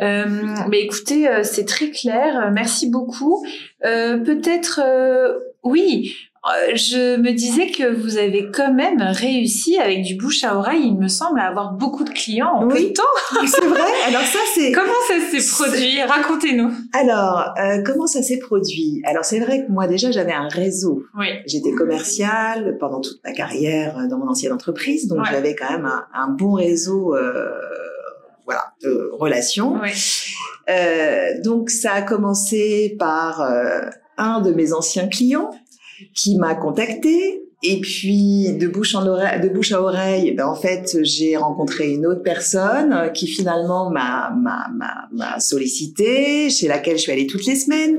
Euh, 0.00 0.24
mais 0.68 0.80
écoutez, 0.80 1.28
euh, 1.28 1.42
c'est 1.44 1.64
très 1.66 1.90
clair. 1.90 2.50
Merci 2.52 2.88
beaucoup. 2.90 3.44
Euh, 3.84 4.18
Peut-être, 4.18 4.80
euh, 4.84 5.38
oui. 5.62 6.14
euh, 6.46 6.74
Je 6.74 7.16
me 7.16 7.30
disais 7.32 7.68
que 7.68 7.94
vous 7.94 8.16
avez 8.18 8.50
quand 8.52 8.72
même 8.74 9.00
réussi 9.00 9.78
avec 9.78 10.02
du 10.02 10.16
bouche 10.16 10.42
à 10.44 10.56
oreille, 10.58 10.82
il 10.86 10.96
me 10.98 11.08
semble, 11.08 11.38
à 11.38 11.44
avoir 11.44 11.72
beaucoup 11.74 12.02
de 12.04 12.10
clients 12.10 12.50
en 12.54 12.66
peu 12.68 12.74
Oui. 12.74 12.88
de 12.88 12.92
temps. 12.92 13.46
c'est 13.46 13.64
vrai. 13.64 13.80
Alors 14.08 14.22
ça 14.22 14.38
c'est. 14.54 14.72
Comment 14.78 14.92
ça 15.08 15.20
s'est 15.38 15.48
produit? 15.64 16.02
Racontez-nous. 16.02 16.70
Alors 16.92 17.54
euh, 17.58 17.82
comment 17.84 18.06
ça 18.06 18.22
s'est 18.22 18.38
produit? 18.40 19.00
Alors 19.04 19.24
c'est 19.24 19.38
vrai 19.40 19.64
que 19.64 19.70
moi 19.72 19.86
déjà 19.86 20.10
j'avais 20.10 20.32
un 20.32 20.48
réseau. 20.48 21.04
Oui. 21.16 21.28
J'étais 21.46 21.72
commerciale 21.72 22.76
pendant 22.80 23.00
toute 23.00 23.20
ma 23.24 23.32
carrière 23.32 23.96
euh, 23.98 24.08
dans 24.08 24.18
mon 24.18 24.28
ancienne 24.28 24.52
entreprise, 24.52 25.06
donc 25.08 25.18
Ouais. 25.20 25.28
j'avais 25.30 25.54
quand 25.54 25.70
même 25.70 25.86
un, 25.86 26.04
un 26.14 26.28
bon 26.28 26.52
réseau. 26.54 27.14
Euh, 27.14 27.52
voilà, 28.44 28.74
de 28.82 29.10
relations. 29.12 29.78
Oui. 29.82 29.90
Euh, 30.68 31.40
donc 31.42 31.70
ça 31.70 31.92
a 31.92 32.02
commencé 32.02 32.96
par 32.98 33.42
euh, 33.42 33.82
un 34.16 34.40
de 34.40 34.52
mes 34.52 34.72
anciens 34.72 35.08
clients 35.08 35.50
qui 36.14 36.36
m'a 36.38 36.54
contacté 36.54 37.43
et 37.64 37.80
puis 37.80 38.52
de 38.52 38.68
bouche 38.68 38.94
en 38.94 39.06
oreille, 39.06 39.40
de 39.40 39.48
bouche 39.48 39.72
à 39.72 39.80
oreille, 39.80 40.32
ben 40.32 40.46
en 40.46 40.54
fait 40.54 40.98
j'ai 41.02 41.36
rencontré 41.36 41.90
une 41.90 42.06
autre 42.06 42.22
personne 42.22 42.92
euh, 42.92 43.08
qui 43.08 43.26
finalement 43.26 43.90
m'a 43.90 44.30
m'a 44.30 44.68
m'a 44.74 45.08
m'a 45.12 45.40
sollicité, 45.40 46.50
chez 46.50 46.68
laquelle 46.68 46.96
je 46.96 47.02
suis 47.02 47.12
allée 47.12 47.26
toutes 47.26 47.46
les 47.46 47.56
semaines 47.56 47.98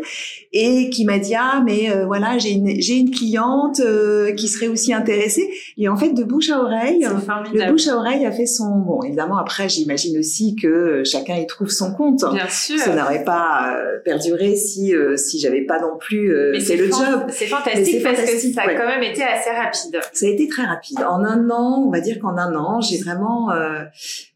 et 0.54 0.90
qui 0.90 1.04
m'a 1.04 1.18
dit 1.18 1.34
ah 1.36 1.64
mais 1.66 1.92
euh, 1.92 2.06
voilà 2.06 2.38
j'ai 2.38 2.52
une 2.52 2.80
j'ai 2.80 2.96
une 2.96 3.12
cliente 3.12 3.80
euh, 3.80 4.34
qui 4.34 4.48
serait 4.48 4.68
aussi 4.68 4.94
intéressée 4.94 5.50
et 5.78 5.90
en 5.90 5.98
fait 5.98 6.12
de 6.12 6.24
bouche 6.24 6.50
à 6.50 6.62
oreille 6.62 7.02
C'est 7.02 7.58
le 7.66 7.72
bouche 7.72 7.88
à 7.88 7.98
oreille 7.98 8.26
a 8.26 8.32
fait 8.32 8.46
son 8.46 8.78
bon 8.78 9.02
évidemment 9.04 9.38
après 9.38 9.68
j'imagine 9.68 10.18
aussi 10.18 10.56
que 10.56 11.04
chacun 11.04 11.36
y 11.36 11.48
trouve 11.48 11.70
son 11.70 11.94
compte 11.94 12.24
Bien 12.32 12.48
sûr. 12.48 12.80
ça 12.80 12.96
n'aurait 12.96 13.24
pas 13.24 13.76
euh, 13.76 14.00
perduré 14.04 14.56
si 14.56 14.94
euh, 14.94 15.18
si 15.18 15.40
j'avais 15.40 15.62
pas 15.62 15.80
non 15.80 15.98
plus 16.00 16.34
euh, 16.34 16.60
fait 16.60 16.78
le 16.78 16.86
job. 16.86 17.26
C'est 17.30 17.48
fantastique 17.48 17.98
c'est 17.98 18.04
parce 18.04 18.22
que 18.22 18.38
ça 18.38 18.62
a 18.62 18.68
ouais. 18.68 18.76
quand 18.76 18.88
même 18.88 19.04
été 19.04 19.24
assez 19.24 19.50
rapide. 19.64 20.00
Ça 20.14 20.26
a 20.26 20.30
été 20.30 20.48
très 20.48 20.64
rapide. 20.64 20.98
En 21.00 21.24
un 21.24 21.50
an, 21.50 21.84
on 21.88 21.92
va 21.92 22.00
dire 22.00 22.20
qu'en 22.20 22.38
un 22.38 22.56
an, 22.56 22.82
j'ai 22.82 22.98
vraiment, 22.98 23.52
euh, 23.52 23.84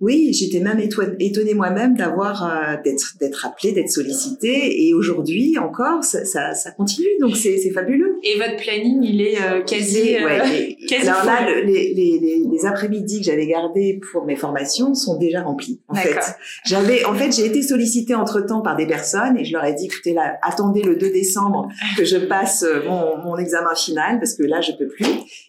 oui, 0.02 0.32
j'étais 0.34 0.60
même 0.60 0.80
éto- 0.80 1.16
étonnée 1.20 1.54
moi-même 1.54 1.96
d'avoir 1.96 2.46
euh, 2.46 2.76
d'être 2.84 3.18
d'être 3.20 3.46
appelée, 3.46 3.72
d'être 3.72 3.90
sollicitée, 3.90 4.88
et 4.88 4.94
aujourd'hui 4.94 5.58
encore, 5.58 6.04
ça, 6.04 6.26
ça, 6.26 6.54
ça 6.54 6.72
continue. 6.72 7.08
Donc 7.22 7.36
c'est 7.36 7.58
c'est 7.58 7.72
fabuleux. 7.72 8.18
Et 8.24 8.38
votre 8.38 8.56
planning, 8.58 9.02
il 9.04 9.22
est 9.22 9.42
euh, 9.42 9.62
quasi. 9.62 10.16
Euh, 10.16 10.26
ouais, 10.26 10.78
quasi 10.88 11.08
alors 11.08 11.26
là, 11.26 11.50
le- 11.50 11.62
les, 11.66 11.94
les, 11.94 12.20
les, 12.20 12.44
les 12.52 12.66
après-midi 12.66 13.20
que 13.20 13.26
j'avais 13.26 13.48
gardés 13.48 14.00
pour 14.12 14.26
mes 14.26 14.36
formations 14.36 14.94
sont 14.96 15.18
déjà 15.18 15.42
remplis. 15.42 15.80
En 15.88 15.96
fait, 15.96 16.20
j'avais, 16.66 17.06
en 17.06 17.14
fait, 17.14 17.32
j'ai 17.32 17.46
été 17.46 17.62
sollicitée 17.62 18.16
entre 18.16 18.42
temps 18.42 18.62
par 18.62 18.76
des 18.76 18.88
personnes 18.88 19.38
et 19.38 19.46
je 19.46 19.54
leur 19.54 19.66
ai 19.66 19.74
dit, 19.74 19.86
écoutez, 19.86 20.14
là, 20.14 20.38
attendez 20.42 20.82
le 20.82 20.96
2 20.96 21.10
décembre 21.12 21.68
que 21.98 22.06
je 22.06 22.18
passe 22.18 22.64
euh, 22.64 22.82
mon, 22.88 23.18
mon 23.24 23.38
examen 23.38 23.74
final 23.76 24.20
parce 24.20 24.34
que 24.34 24.44
là, 24.44 24.62
je 24.62 24.72
peux 24.74 24.88
plus. 24.88 25.06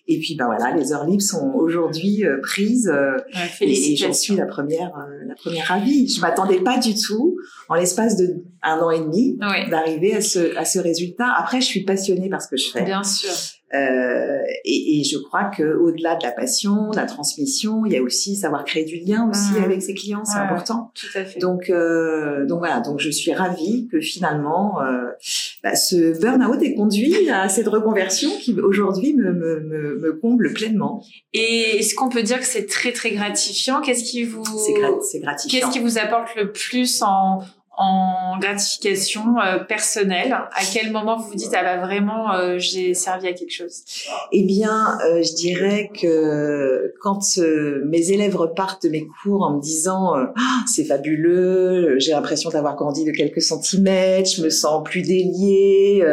Et 0.09 0.19
puis, 0.19 0.35
ben 0.35 0.47
voilà, 0.47 0.77
les 0.77 0.93
heures 0.93 1.07
libres 1.07 1.23
sont 1.23 1.53
aujourd'hui 1.55 2.25
euh, 2.25 2.41
prises 2.43 2.89
euh, 2.89 3.17
Ouais, 3.35 3.51
et, 3.61 3.93
et 3.93 3.97
j'en 3.97 4.13
suis 4.13 4.35
la 4.35 4.47
première, 4.47 4.93
euh, 4.97 5.27
la 5.27 5.35
première 5.35 5.67
ravie. 5.67 6.09
Je 6.09 6.21
m'attendais 6.21 6.61
pas 6.61 6.79
du 6.79 6.95
tout, 6.95 7.37
en 7.71 7.77
l'espace 7.77 8.17
de 8.17 8.43
un 8.63 8.79
an 8.81 8.91
et 8.91 8.99
demi, 8.99 9.39
Oui. 9.41 9.71
d'arriver 9.71 10.15
à 10.15 10.21
ce, 10.21 10.57
à 10.57 10.65
ce 10.65 10.81
résultat. 10.81 11.33
Après, 11.39 11.61
je 11.61 11.67
suis 11.67 11.85
passionnée 11.85 12.29
par 12.29 12.43
ce 12.43 12.49
que 12.49 12.57
je 12.57 12.69
fais. 12.69 12.83
Bien 12.83 13.05
sûr. 13.05 13.31
Euh, 13.73 14.39
et, 14.65 14.99
et, 14.99 15.05
je 15.05 15.17
crois 15.17 15.45
que 15.45 15.63
au-delà 15.63 16.17
de 16.17 16.25
la 16.25 16.33
passion, 16.33 16.91
de 16.91 16.97
la 16.97 17.07
transmission, 17.07 17.87
il 17.87 17.93
y 17.93 17.97
a 17.97 18.03
aussi 18.03 18.35
savoir 18.35 18.65
créer 18.65 18.85
du 18.85 18.97
lien 18.97 19.31
aussi 19.31 19.53
mmh. 19.53 19.63
avec 19.63 19.81
ses 19.81 19.95
clients, 19.95 20.25
c'est 20.25 20.39
important. 20.39 20.91
Tout 20.95 21.17
à 21.17 21.25
fait. 21.25 21.39
Donc, 21.39 21.71
euh, 21.71 22.47
donc 22.47 22.59
voilà, 22.59 22.81
donc 22.81 22.99
je 22.99 23.11
suis 23.11 23.33
ravie 23.33 23.87
que 23.87 24.01
finalement 24.01 24.83
euh, 24.83 25.11
bah, 25.63 25.77
ce 25.77 26.21
burn-out 26.21 26.61
ait 26.63 26.75
conduit 26.75 27.31
à 27.31 27.49
cette 27.49 27.69
reconversion 27.69 28.31
qui 28.41 28.59
aujourd'hui 28.59 29.15
me, 29.15 29.33
me, 29.33 29.61
me, 29.61 29.99
me, 30.01 30.13
comble 30.15 30.53
pleinement. 30.53 31.05
Et 31.33 31.79
est-ce 31.79 31.95
qu'on 31.95 32.09
peut 32.09 32.25
dire 32.25 32.41
que 32.41 32.47
c'est 32.47 32.67
très 32.67 32.91
très 32.91 33.13
gratifiant? 33.13 33.81
Qu'est-ce 33.83 34.03
qui 34.03 34.25
vous 34.25 34.43
c'est 34.45 35.21
gratifiant. 35.21 35.61
Qu'est-ce 35.61 35.71
qui 35.71 35.79
vous 35.79 35.97
apporte 35.97 36.35
le 36.35 36.51
plus 36.51 37.03
en 37.03 37.43
en 37.81 38.39
gratification 38.39 39.41
euh, 39.41 39.59
personnelle. 39.59 40.33
À 40.33 40.63
quel 40.71 40.93
moment 40.93 41.17
vous 41.17 41.29
vous 41.29 41.35
dites 41.35 41.53
ah 41.55 41.63
bah 41.63 41.79
vraiment 41.79 42.31
euh, 42.35 42.59
j'ai 42.59 42.93
servi 42.93 43.27
à 43.27 43.33
quelque 43.33 43.53
chose? 43.53 43.85
Eh 44.33 44.43
bien, 44.43 44.99
euh, 45.07 45.23
je 45.23 45.35
dirais 45.35 45.91
que 45.99 46.93
quand 47.01 47.21
mes 47.87 48.11
élèves 48.11 48.37
repartent 48.37 48.85
de 48.85 48.91
mes 48.91 49.07
cours 49.23 49.43
en 49.45 49.57
me 49.57 49.63
disant 49.63 50.13
ah, 50.15 50.65
c'est 50.67 50.85
fabuleux, 50.85 51.99
j'ai 51.99 52.13
l'impression 52.13 52.51
d'avoir 52.51 52.77
grandi 52.77 53.05
de 53.07 53.13
quelques 53.13 53.41
centimètres, 53.41 54.29
je 54.37 54.43
me 54.43 54.51
sens 54.51 54.83
plus 54.85 55.01
déliée, 55.01 56.05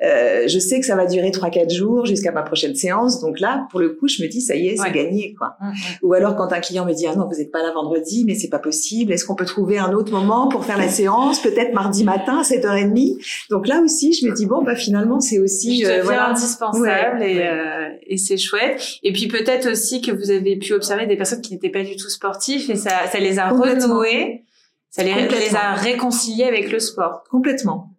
je 0.00 0.58
sais 0.58 0.80
que 0.80 0.86
ça 0.86 0.96
va 0.96 1.04
durer 1.04 1.30
trois 1.30 1.50
quatre 1.50 1.72
jours 1.72 2.06
jusqu'à 2.06 2.32
ma 2.32 2.42
prochaine 2.42 2.74
séance, 2.74 3.20
donc 3.20 3.38
là 3.38 3.66
pour 3.70 3.80
le 3.80 3.90
coup 3.90 4.08
je 4.08 4.22
me 4.22 4.28
dis 4.28 4.40
ça 4.40 4.56
y 4.56 4.68
est 4.68 4.76
c'est 4.76 4.92
gagné 4.92 5.34
quoi. 5.38 5.56
Mmh, 5.60 5.68
mmh. 5.68 5.72
Ou 6.04 6.14
alors 6.14 6.36
quand 6.36 6.52
un 6.52 6.60
client 6.60 6.86
me 6.86 6.94
dit 6.94 7.06
ah 7.06 7.14
non 7.14 7.28
vous 7.30 7.36
n'êtes 7.36 7.52
pas 7.52 7.62
là 7.62 7.72
vendredi 7.72 8.24
mais 8.26 8.34
c'est 8.34 8.48
pas 8.48 8.58
possible, 8.58 9.12
est-ce 9.12 9.26
qu'on 9.26 9.34
peut 9.34 9.44
trouver 9.44 9.76
un 9.76 9.92
autre 9.92 10.10
moment 10.10 10.48
pour 10.48 10.64
faire 10.64 10.78
la 10.78 10.88
séance 10.88 11.01
peut-être 11.42 11.72
mardi 11.72 12.04
matin 12.04 12.38
à 12.38 12.42
7h30. 12.42 13.46
Donc 13.50 13.66
là 13.66 13.80
aussi, 13.80 14.12
je 14.12 14.26
me 14.26 14.34
dis 14.34 14.46
bon 14.46 14.62
bah 14.62 14.76
finalement 14.76 15.20
c'est 15.20 15.38
aussi 15.38 15.84
euh, 15.86 16.02
voilà 16.02 16.30
indispensable 16.30 17.22
et, 17.22 17.42
euh, 17.42 17.88
et 18.06 18.16
c'est 18.16 18.36
chouette. 18.36 18.98
Et 19.02 19.12
puis 19.12 19.28
peut-être 19.28 19.70
aussi 19.70 20.00
que 20.00 20.12
vous 20.12 20.30
avez 20.30 20.56
pu 20.56 20.72
observer 20.72 21.06
des 21.06 21.16
personnes 21.16 21.40
qui 21.40 21.52
n'étaient 21.52 21.70
pas 21.70 21.82
du 21.82 21.96
tout 21.96 22.08
sportifs 22.08 22.70
et 22.70 22.76
ça, 22.76 23.06
ça 23.10 23.18
les 23.18 23.38
a 23.38 23.48
renoués, 23.48 24.44
ça 24.90 25.02
les, 25.02 25.14
les, 25.14 25.54
a 25.54 25.74
réconciliés 25.74 26.44
avec 26.44 26.70
le 26.70 26.78
sport. 26.78 27.24
Complètement. 27.30 27.90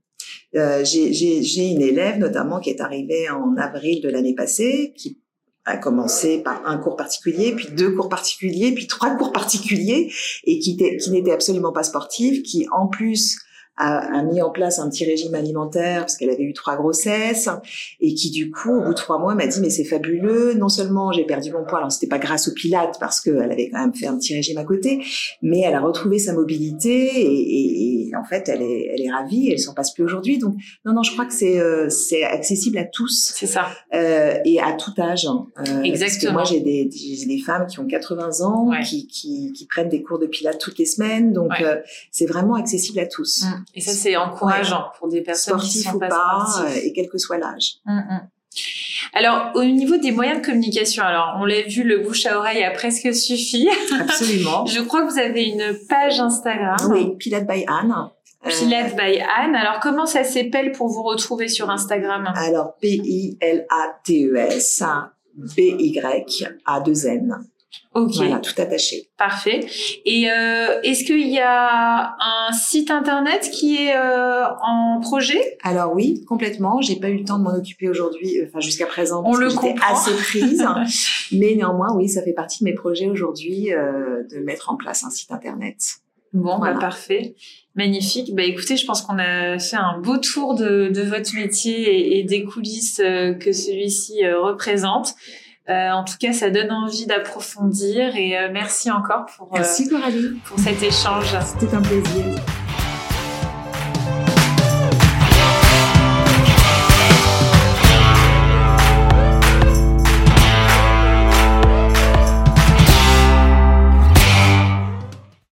Euh, 0.56 0.84
j'ai 0.84 1.72
une 1.72 1.82
élève 1.82 2.20
notamment 2.20 2.60
qui 2.60 2.70
est 2.70 2.82
arrivée 2.82 3.30
en 3.30 3.58
avril 3.58 4.02
de 4.02 4.10
l'année 4.10 4.36
passée, 4.36 4.94
qui 4.96 5.18
a 5.66 5.78
commencé 5.78 6.44
par 6.44 6.62
un 6.66 6.78
cours 6.78 6.96
particulier, 6.96 7.54
puis 7.54 7.68
deux 7.72 7.92
cours 7.92 8.10
particuliers, 8.10 8.74
puis 8.74 8.88
trois 8.88 9.16
cours 9.16 9.32
particuliers, 9.32 10.12
et 10.44 10.60
qui, 10.60 10.78
qui 10.78 11.12
n'était 11.12 11.32
absolument 11.32 11.72
pas 11.72 11.84
sportive, 11.84 12.42
qui 12.42 12.68
en 12.72 12.88
plus 12.88 13.40
a, 13.78 14.20
a, 14.20 14.24
mis 14.24 14.42
en 14.42 14.50
place 14.50 14.80
un 14.80 14.90
petit 14.90 15.06
régime 15.06 15.34
alimentaire 15.36 16.02
parce 16.02 16.18
qu'elle 16.18 16.30
avait 16.30 16.44
eu 16.44 16.54
trois 16.54 16.76
grossesses 16.76 17.50
et 18.00 18.14
qui 18.14 18.32
du 18.32 18.52
coup 18.52 18.72
au 18.76 18.82
bout 18.82 18.90
de 18.90 18.96
trois 18.96 19.20
mois 19.20 19.36
m'a 19.36 19.48
dit 19.48 19.60
mais 19.62 19.70
c'est 19.70 19.84
fabuleux. 19.84 20.54
Non 20.54 20.70
seulement 20.70 21.12
j'ai 21.12 21.26
perdu 21.26 21.52
mon 21.52 21.64
poids 21.64 21.80
alors 21.80 21.92
c'était 21.92 22.08
pas 22.08 22.20
grâce 22.20 22.48
au 22.48 22.54
pilates 22.54 22.98
parce 23.00 23.22
qu'elle 23.22 23.52
avait 23.52 23.70
quand 23.70 23.80
même 23.80 23.94
fait 23.94 24.08
un 24.08 24.18
petit 24.18 24.36
régime 24.36 24.58
à 24.58 24.64
côté 24.64 25.04
mais 25.42 25.62
elle 25.62 25.76
a 25.76 25.82
retrouvé 25.82 26.20
sa 26.20 26.34
mobilité 26.34 26.90
et, 26.90 28.10
et, 28.10 28.16
en 28.16 28.24
fait 28.24 28.48
elle 28.50 28.62
est 28.62 28.92
elle 28.94 29.02
est 29.02 29.12
ravie 29.12 29.52
elle 29.52 29.60
s'en 29.60 29.74
passe 29.74 29.94
plus 29.94 30.04
aujourd'hui. 30.04 30.38
Donc 30.38 30.56
non 30.86 30.94
non 30.94 31.04
je 31.04 31.12
crois 31.12 31.26
que 31.26 31.34
c'est 31.34 31.60
euh, 31.60 31.90
c'est 31.90 32.24
accessible 32.24 32.78
à 32.78 32.86
tous 32.86 33.34
c'est 33.36 33.48
ça. 33.48 33.68
euh, 33.94 34.38
et 34.46 34.60
à 34.60 34.74
tout 34.74 34.92
âge 35.00 35.26
euh, 35.26 35.82
exactement. 35.84 36.34
moi 36.34 36.44
j'ai 36.44 36.60
des 36.60 36.90
j'ai 36.92 37.26
des 37.26 37.40
femmes 37.40 37.68
qui 37.68 37.80
ont 37.80 37.88
80 37.88 38.42
ans 38.42 38.72
qui, 38.84 39.08
qui, 39.08 39.52
qui 39.54 39.66
prennent 39.66 39.90
des 39.90 40.02
cours 40.04 40.20
de 40.20 40.28
pilates 40.28 40.60
toutes 40.60 40.78
les 40.78 40.86
semaines. 40.86 41.34
Donc 41.34 41.52
euh, 41.62 41.78
c'est 42.12 42.26
vraiment 42.26 42.56
accessible 42.56 43.00
à 43.00 43.06
tous. 43.06 43.44
Mmh. 43.44 43.63
Et 43.76 43.82
ça, 43.82 43.92
c'est 43.92 44.16
encourageant 44.16 44.86
pour 44.98 45.08
des 45.10 45.22
personnes 45.22 45.60
qui 45.60 45.80
sont 45.80 46.00
pas, 46.00 46.10
sportives. 46.10 46.66
Euh, 46.66 46.82
et 46.84 46.94
quel 46.94 47.10
que 47.10 47.18
soit 47.18 47.38
l'âge. 47.38 47.76
Mm, 47.86 47.98
mm. 47.98 48.30
Alors, 49.14 49.52
au 49.56 49.64
niveau 49.64 49.98
des 49.98 50.12
moyens 50.12 50.42
de 50.42 50.46
communication, 50.46 51.04
alors 51.04 51.38
on 51.40 51.46
l'a 51.46 51.62
vu, 51.64 51.84
le 51.84 52.00
bouche 52.00 52.26
à 52.26 52.38
oreille 52.38 52.64
a 52.64 52.72
presque 52.72 53.14
suffi. 53.14 53.68
Absolument. 54.00 54.66
Je 54.68 54.82
crois 54.82 55.06
que 55.06 55.12
vous 55.12 55.20
avez 55.20 55.44
une 55.44 55.78
page 55.90 56.20
Instagram. 56.20 56.78
Oui, 56.90 57.16
Pilate 57.18 57.48
by 57.48 57.66
Anne. 57.68 58.10
Pilate 58.44 58.96
by 58.96 59.20
Anne. 59.38 59.56
Alors, 59.56 59.80
comment 59.80 60.06
ça 60.06 60.24
s'appelle 60.24 60.72
pour 60.72 60.88
vous 60.88 61.04
retrouver 61.04 61.48
sur 61.48 61.70
Instagram? 61.70 62.32
Alors, 62.36 62.76
P-I-L-A-T-E-S 62.82 63.64
B-Y-A-2-N. 65.36 66.34
Ok. 67.96 68.16
Voilà, 68.16 68.40
tout 68.40 68.60
attaché. 68.60 69.10
Parfait. 69.18 69.60
Et 70.06 70.30
euh, 70.30 70.82
est-ce 70.82 71.04
qu'il 71.04 71.28
y 71.28 71.40
a 71.40 72.16
un 72.20 72.52
site 72.52 72.90
internet 72.90 73.50
qui 73.52 73.78
est 73.78 73.96
euh, 73.96 74.46
en 74.62 75.00
projet? 75.00 75.58
Alors 75.64 75.94
oui, 75.94 76.26
complètement. 76.26 76.82
J'ai 76.82 76.96
pas 76.96 77.10
eu 77.10 77.18
le 77.20 77.24
temps 77.24 77.38
de 77.38 77.44
m'en 77.44 77.56
occuper 77.56 77.90
aujourd'hui, 77.90 78.40
euh, 78.40 78.46
enfin 78.48 78.60
jusqu'à 78.60 78.88
présent, 78.88 79.22
parce 79.22 79.36
On 79.36 79.40
le 79.40 79.50
j'étais 79.50 79.76
assez 79.88 80.16
prise. 80.16 80.66
mais 81.32 81.54
néanmoins, 81.56 81.96
oui, 81.96 82.10
ça 82.10 82.24
fait 82.24 82.34
partie 82.34 82.64
de 82.64 82.70
mes 82.70 82.76
projets 82.76 83.08
aujourd'hui 83.08 83.72
euh, 83.74 84.24
de 84.32 84.40
mettre 84.40 84.72
en 84.72 84.76
place 84.76 85.04
un 85.04 85.12
site 85.12 85.32
internet. 85.32 85.78
Bon, 86.34 86.54
bah, 86.54 86.58
voilà. 86.58 86.74
bah, 86.74 86.80
parfait. 86.80 87.36
Magnifique. 87.76 88.34
Bah 88.34 88.44
écoutez, 88.44 88.76
je 88.76 88.86
pense 88.88 89.04
qu'on 89.04 89.20
a 89.20 89.60
fait 89.60 89.78
un 89.78 90.00
beau 90.00 90.18
tour 90.18 90.56
de, 90.56 90.90
de 90.90 91.02
votre 91.02 91.36
métier 91.36 91.82
et, 91.82 92.20
et 92.20 92.24
des 92.24 92.44
coulisses 92.44 93.00
euh, 93.04 93.34
que 93.34 93.52
celui-ci 93.52 94.28
représente. 94.28 95.14
Euh, 95.70 95.92
en 95.92 96.04
tout 96.04 96.16
cas, 96.20 96.34
ça 96.34 96.50
donne 96.50 96.72
envie 96.72 97.06
d'approfondir 97.06 98.16
et 98.18 98.38
euh, 98.38 98.50
merci 98.52 98.92
encore 98.92 99.26
pour, 99.26 99.50
merci, 99.54 99.90
euh, 99.94 100.36
pour 100.46 100.60
cet 100.60 100.84
échange. 100.84 101.36
C'était 101.42 101.74
un 101.74 101.82
plaisir. 101.82 102.26